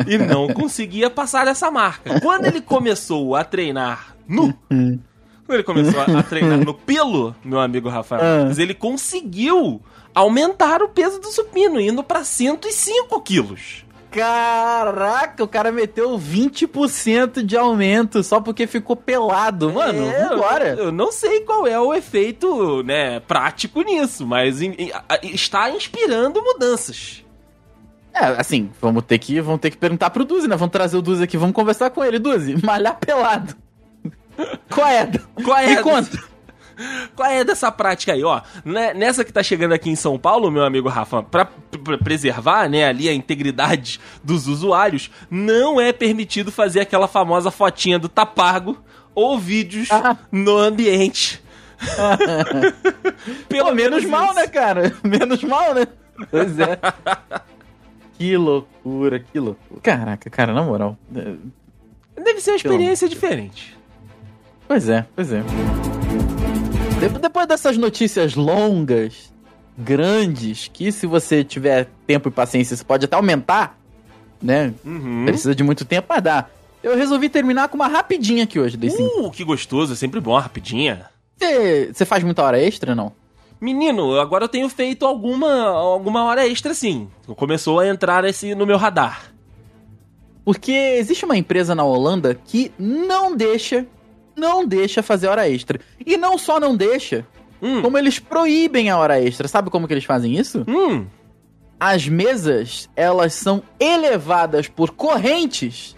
e 0.07 0.16
não 0.18 0.48
conseguia 0.48 1.11
passar 1.11 1.48
essa 1.48 1.70
marca. 1.70 2.20
Quando 2.20 2.46
ele 2.46 2.61
começou 2.61 3.35
a 3.35 3.42
treinar 3.44 4.14
nu, 4.28 4.54
Quando 4.68 5.54
ele 5.57 5.62
começou 5.64 6.00
a, 6.00 6.04
a 6.20 6.22
treinar 6.22 6.59
no 6.59 6.74
pelo, 6.74 7.35
meu 7.44 7.59
amigo 7.59 7.88
Rafael, 7.88 8.48
Ah. 8.50 8.52
ele 8.62 8.74
conseguiu 8.74 9.81
aumentar 10.18 10.83
o 10.83 10.88
peso 10.88 11.18
do 11.20 11.28
supino, 11.28 11.81
indo 11.81 12.02
pra 12.02 12.24
105 12.24 13.20
quilos. 13.22 13.85
Caraca, 14.11 15.44
o 15.44 15.48
cara 15.48 15.70
meteu 15.70 16.18
20% 16.18 17.42
de 17.42 17.57
aumento 17.57 18.22
só 18.22 18.40
porque 18.40 18.66
ficou 18.66 18.96
pelado. 18.96 19.72
Mano, 19.72 20.09
É, 20.09 20.28
vambora. 20.28 20.68
Eu, 20.70 20.85
eu 20.87 20.92
não 20.92 21.12
sei 21.12 21.40
qual 21.40 21.66
é 21.66 21.78
o 21.78 21.92
efeito, 21.92 22.83
né, 22.83 23.20
prático 23.20 23.83
nisso, 23.83 24.26
mas 24.26 24.61
em- 24.62 24.72
em- 24.78 24.92
a- 24.92 25.20
está 25.22 25.70
inspirando 25.70 26.42
mudanças. 26.42 27.24
É, 28.14 28.24
assim, 28.40 28.70
vamos 28.81 29.04
ter 29.04 29.18
que, 29.18 29.40
vamos 29.40 29.61
ter 29.61 29.70
que 29.70 29.76
perguntar 29.76 30.11
pro 30.11 30.24
Duzi, 30.24 30.48
né? 30.48 30.57
Vamos 30.57 30.72
trazer 30.72 30.96
o 30.96 31.02
Duzi 31.02 31.22
aqui, 31.24 31.37
vamos 31.37 31.54
conversar 31.54 31.90
com 31.90 32.02
ele. 32.02 32.18
Duzi, 32.18 32.57
malhar 32.64 32.96
pelado. 32.98 33.54
Qual 34.70 34.87
é? 34.87 35.09
Qual 35.44 35.57
é? 35.59 35.66
Me 35.76 35.83
conta. 35.83 36.18
Qual 37.17 37.29
é 37.29 37.43
dessa 37.43 37.71
prática 37.73 38.12
aí, 38.12 38.23
ó? 38.23 38.41
né, 38.64 38.95
Nessa 38.95 39.25
que 39.25 39.33
tá 39.33 39.43
chegando 39.43 39.73
aqui 39.73 39.91
em 39.91 39.97
São 39.97 40.19
Paulo, 40.19 40.51
meu 40.51 40.64
amigo 40.64 40.88
Rafa, 40.88 41.23
pra, 41.23 41.45
pra 41.85 41.99
preservar, 41.99 42.69
né, 42.69 42.85
ali 42.87 43.09
a 43.09 43.12
integridade 43.14 44.01
dos 44.23 44.47
usuários, 44.47 45.11
não 45.31 45.81
é 45.81 45.93
permitido 45.93 46.53
fazer 46.53 46.81
aquela 46.81 47.09
famosa 47.09 47.51
fotinha 47.51 47.99
do 47.99 48.09
tapargo 48.09 48.79
ou 49.14 49.38
vídeos 49.38 49.88
Ah. 49.91 50.17
no 50.31 50.57
ambiente. 50.57 51.43
Pelo 53.49 53.75
menos 53.75 54.01
isso. 54.03 54.11
mal, 54.11 54.35
né, 54.35 54.47
cara? 54.47 54.95
Menos 55.03 55.43
mal, 55.45 55.75
né? 55.75 55.87
Pois 56.31 56.59
é. 56.59 56.79
que 58.19 58.37
loucura, 58.37 59.19
que 59.21 59.38
loucura. 59.38 59.81
Caraca, 59.81 60.29
cara, 60.31 60.53
na 60.53 60.62
moral. 60.62 60.97
Deve 61.09 62.41
ser 62.41 62.51
uma 62.53 62.57
experiência 62.57 63.09
diferente. 63.09 63.77
Pois 64.67 64.88
é, 64.88 65.07
pois 65.14 65.33
é. 65.33 65.43
De- 67.00 67.08
Depois 67.18 67.46
dessas 67.46 67.76
notícias 67.76 68.34
longas, 68.34 69.32
grandes, 69.76 70.68
que 70.72 70.90
se 70.90 71.06
você 71.06 71.44
tiver 71.44 71.88
tempo 72.06 72.28
e 72.28 72.32
paciência, 72.32 72.76
você 72.76 72.84
pode 72.84 73.04
até 73.04 73.16
aumentar, 73.16 73.78
né? 74.42 74.72
Uhum. 74.84 75.24
Precisa 75.26 75.54
de 75.54 75.62
muito 75.62 75.84
tempo, 75.84 76.06
mas 76.08 76.22
dá. 76.22 76.46
Eu 76.82 76.96
resolvi 76.96 77.28
terminar 77.28 77.68
com 77.68 77.76
uma 77.76 77.88
rapidinha 77.88 78.44
aqui 78.44 78.58
hoje, 78.58 78.76
desse. 78.76 79.02
Uh, 79.02 79.30
que 79.30 79.44
gostoso, 79.44 79.92
é 79.92 79.96
sempre 79.96 80.20
bom, 80.20 80.37
rapidinha. 80.38 81.06
Você 81.37 81.90
você 81.92 82.04
faz 82.04 82.24
muita 82.24 82.42
hora 82.42 82.61
extra, 82.61 82.94
não? 82.94 83.12
Menino, 83.61 84.18
agora 84.20 84.44
eu 84.44 84.48
tenho 84.48 84.68
feito 84.68 85.04
alguma, 85.04 85.64
alguma 85.66 86.24
hora 86.24 86.46
extra 86.46 86.72
sim. 86.74 87.08
Começou 87.37 87.80
a 87.80 87.88
entrar 87.88 88.24
esse 88.24 88.54
no 88.54 88.64
meu 88.66 88.76
radar. 88.76 89.32
Porque 90.44 90.72
existe 90.72 91.24
uma 91.24 91.37
empresa 91.37 91.74
na 91.74 91.84
Holanda 91.84 92.34
que 92.46 92.72
não 92.78 93.37
deixa, 93.37 93.84
não 94.38 94.66
deixa 94.66 95.03
fazer 95.03 95.27
hora 95.29 95.48
extra. 95.48 95.79
E 96.07 96.16
não 96.16 96.38
só 96.38 96.59
não 96.61 96.74
deixa, 96.77 97.27
Hum, 97.61 97.83
como 97.83 97.98
eles 97.98 98.18
proíbem 98.20 98.88
a 98.88 98.96
hora 98.96 99.20
extra. 99.20 99.48
Sabe 99.48 99.68
como 99.68 99.87
que 99.88 99.92
eles 99.92 100.05
fazem 100.05 100.37
isso? 100.38 100.64
hum, 100.68 101.05
As 101.81 102.09
mesas, 102.09 102.88
elas 102.96 103.35
são 103.35 103.62
elevadas 103.79 104.66
por 104.68 104.90
correntes 104.92 105.94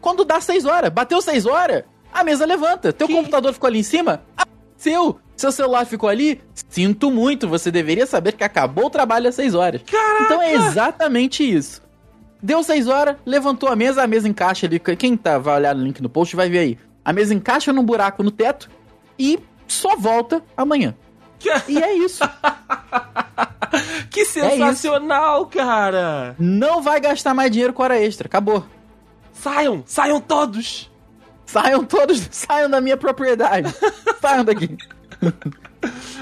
quando 0.00 0.24
dá 0.24 0.40
6 0.40 0.64
horas. 0.64 0.90
Bateu 0.90 1.20
6 1.20 1.46
horas, 1.46 1.84
a 2.12 2.24
mesa 2.24 2.44
levanta. 2.46 2.92
Teu 2.92 3.06
Que- 3.06 3.14
computador 3.14 3.52
ficou 3.52 3.68
ali 3.68 3.80
em 3.80 3.84
cima, 3.84 4.22
seu. 4.76 5.18
Seu 5.36 5.52
celular 5.52 5.84
ficou 5.84 6.08
ali, 6.08 6.40
sinto 6.68 7.10
muito, 7.10 7.46
você 7.46 7.70
deveria 7.70 8.06
saber 8.06 8.32
que 8.32 8.42
acabou 8.42 8.86
o 8.86 8.90
trabalho 8.90 9.28
às 9.28 9.34
6 9.34 9.54
horas. 9.54 9.82
Caraca! 9.82 10.24
Então 10.24 10.40
é 10.40 10.54
exatamente 10.54 11.42
isso. 11.44 11.82
Deu 12.42 12.62
6 12.62 12.88
horas, 12.88 13.16
levantou 13.26 13.68
a 13.68 13.76
mesa, 13.76 14.02
a 14.02 14.06
mesa 14.06 14.26
encaixa 14.26 14.66
ali. 14.66 14.78
Quem 14.80 15.14
tá, 15.14 15.36
vai 15.36 15.56
olhar 15.56 15.74
no 15.74 15.84
link 15.84 16.00
no 16.02 16.08
post 16.08 16.34
vai 16.34 16.48
ver 16.48 16.58
aí. 16.60 16.78
A 17.06 17.12
mesa 17.12 17.32
encaixa 17.32 17.72
num 17.72 17.84
buraco 17.84 18.24
no 18.24 18.32
teto 18.32 18.68
e 19.16 19.38
só 19.68 19.94
volta 19.94 20.42
amanhã. 20.56 20.92
E 21.68 21.78
é 21.78 21.92
isso. 21.98 22.24
que 24.10 24.24
sensacional, 24.24 25.46
cara! 25.46 26.34
Não 26.36 26.82
vai 26.82 26.98
gastar 27.00 27.32
mais 27.32 27.52
dinheiro 27.52 27.72
com 27.72 27.84
hora 27.84 27.96
extra. 27.96 28.26
Acabou. 28.26 28.66
Saiam, 29.32 29.84
saiam 29.86 30.20
todos! 30.20 30.90
Saiam 31.44 31.84
todos, 31.84 32.26
saiam 32.32 32.68
da 32.68 32.80
minha 32.80 32.96
propriedade. 32.96 33.72
saiam 34.20 34.44
daqui. 34.44 34.76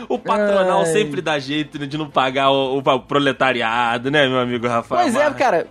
O 0.07 0.19
patronal 0.19 0.81
Ai. 0.81 0.87
sempre 0.87 1.23
dá 1.23 1.39
jeito 1.39 1.79
de 1.79 1.97
não 1.97 2.11
pagar 2.11 2.51
o, 2.51 2.77
o 2.77 3.01
proletariado, 3.01 4.11
né, 4.11 4.29
meu 4.29 4.39
amigo 4.39 4.69
Rafael? 4.69 5.01
Pois 5.01 5.17
é, 5.17 5.31
cara. 5.33 5.67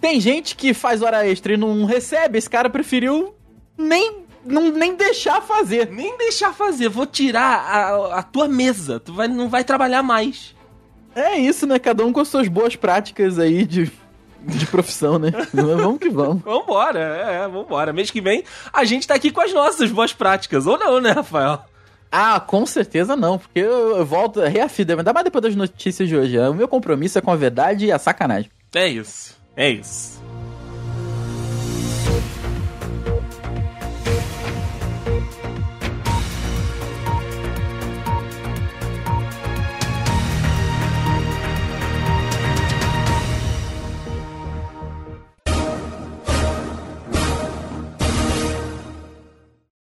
Tem 0.00 0.18
gente 0.20 0.56
que 0.56 0.74
faz 0.74 1.02
hora 1.02 1.24
extra 1.24 1.54
e 1.54 1.56
não 1.56 1.84
recebe. 1.84 2.36
Esse 2.36 2.50
cara 2.50 2.68
preferiu 2.68 3.32
nem, 3.76 4.23
não, 4.44 4.70
nem 4.70 4.94
deixar 4.94 5.40
fazer. 5.40 5.90
Nem 5.90 6.16
deixar 6.18 6.52
fazer, 6.52 6.88
vou 6.88 7.06
tirar 7.06 7.58
a, 7.58 8.18
a 8.18 8.22
tua 8.22 8.46
mesa. 8.48 9.00
Tu 9.00 9.12
vai, 9.12 9.28
não 9.28 9.48
vai 9.48 9.64
trabalhar 9.64 10.02
mais. 10.02 10.54
É 11.14 11.36
isso, 11.36 11.66
né? 11.66 11.78
Cada 11.78 12.04
um 12.04 12.12
com 12.12 12.20
as 12.20 12.28
suas 12.28 12.48
boas 12.48 12.74
práticas 12.76 13.38
aí 13.38 13.64
de, 13.64 13.90
de 14.42 14.66
profissão, 14.66 15.18
né? 15.18 15.30
Vamos 15.52 15.98
que 15.98 16.10
vamos. 16.10 16.42
Vambora, 16.42 16.98
é, 16.98 17.48
vambora. 17.48 17.92
Mês 17.92 18.10
que 18.10 18.20
vem 18.20 18.44
a 18.72 18.84
gente 18.84 19.06
tá 19.06 19.14
aqui 19.14 19.30
com 19.30 19.40
as 19.40 19.52
nossas 19.52 19.90
boas 19.90 20.12
práticas, 20.12 20.66
ou 20.66 20.78
não, 20.78 21.00
né, 21.00 21.12
Rafael? 21.12 21.64
Ah, 22.10 22.38
com 22.38 22.64
certeza 22.64 23.16
não, 23.16 23.38
porque 23.38 23.58
eu, 23.58 23.96
eu 23.96 24.06
volto, 24.06 24.40
reafirmo, 24.40 25.00
ainda 25.00 25.12
mais 25.12 25.24
depois 25.24 25.42
das 25.42 25.56
notícias 25.56 26.08
de 26.08 26.16
hoje. 26.16 26.38
O 26.38 26.54
meu 26.54 26.68
compromisso 26.68 27.18
é 27.18 27.20
com 27.20 27.30
a 27.30 27.36
verdade 27.36 27.86
e 27.86 27.92
a 27.92 27.98
sacanagem. 27.98 28.50
É 28.72 28.86
isso, 28.86 29.36
é 29.56 29.70
isso. 29.70 30.23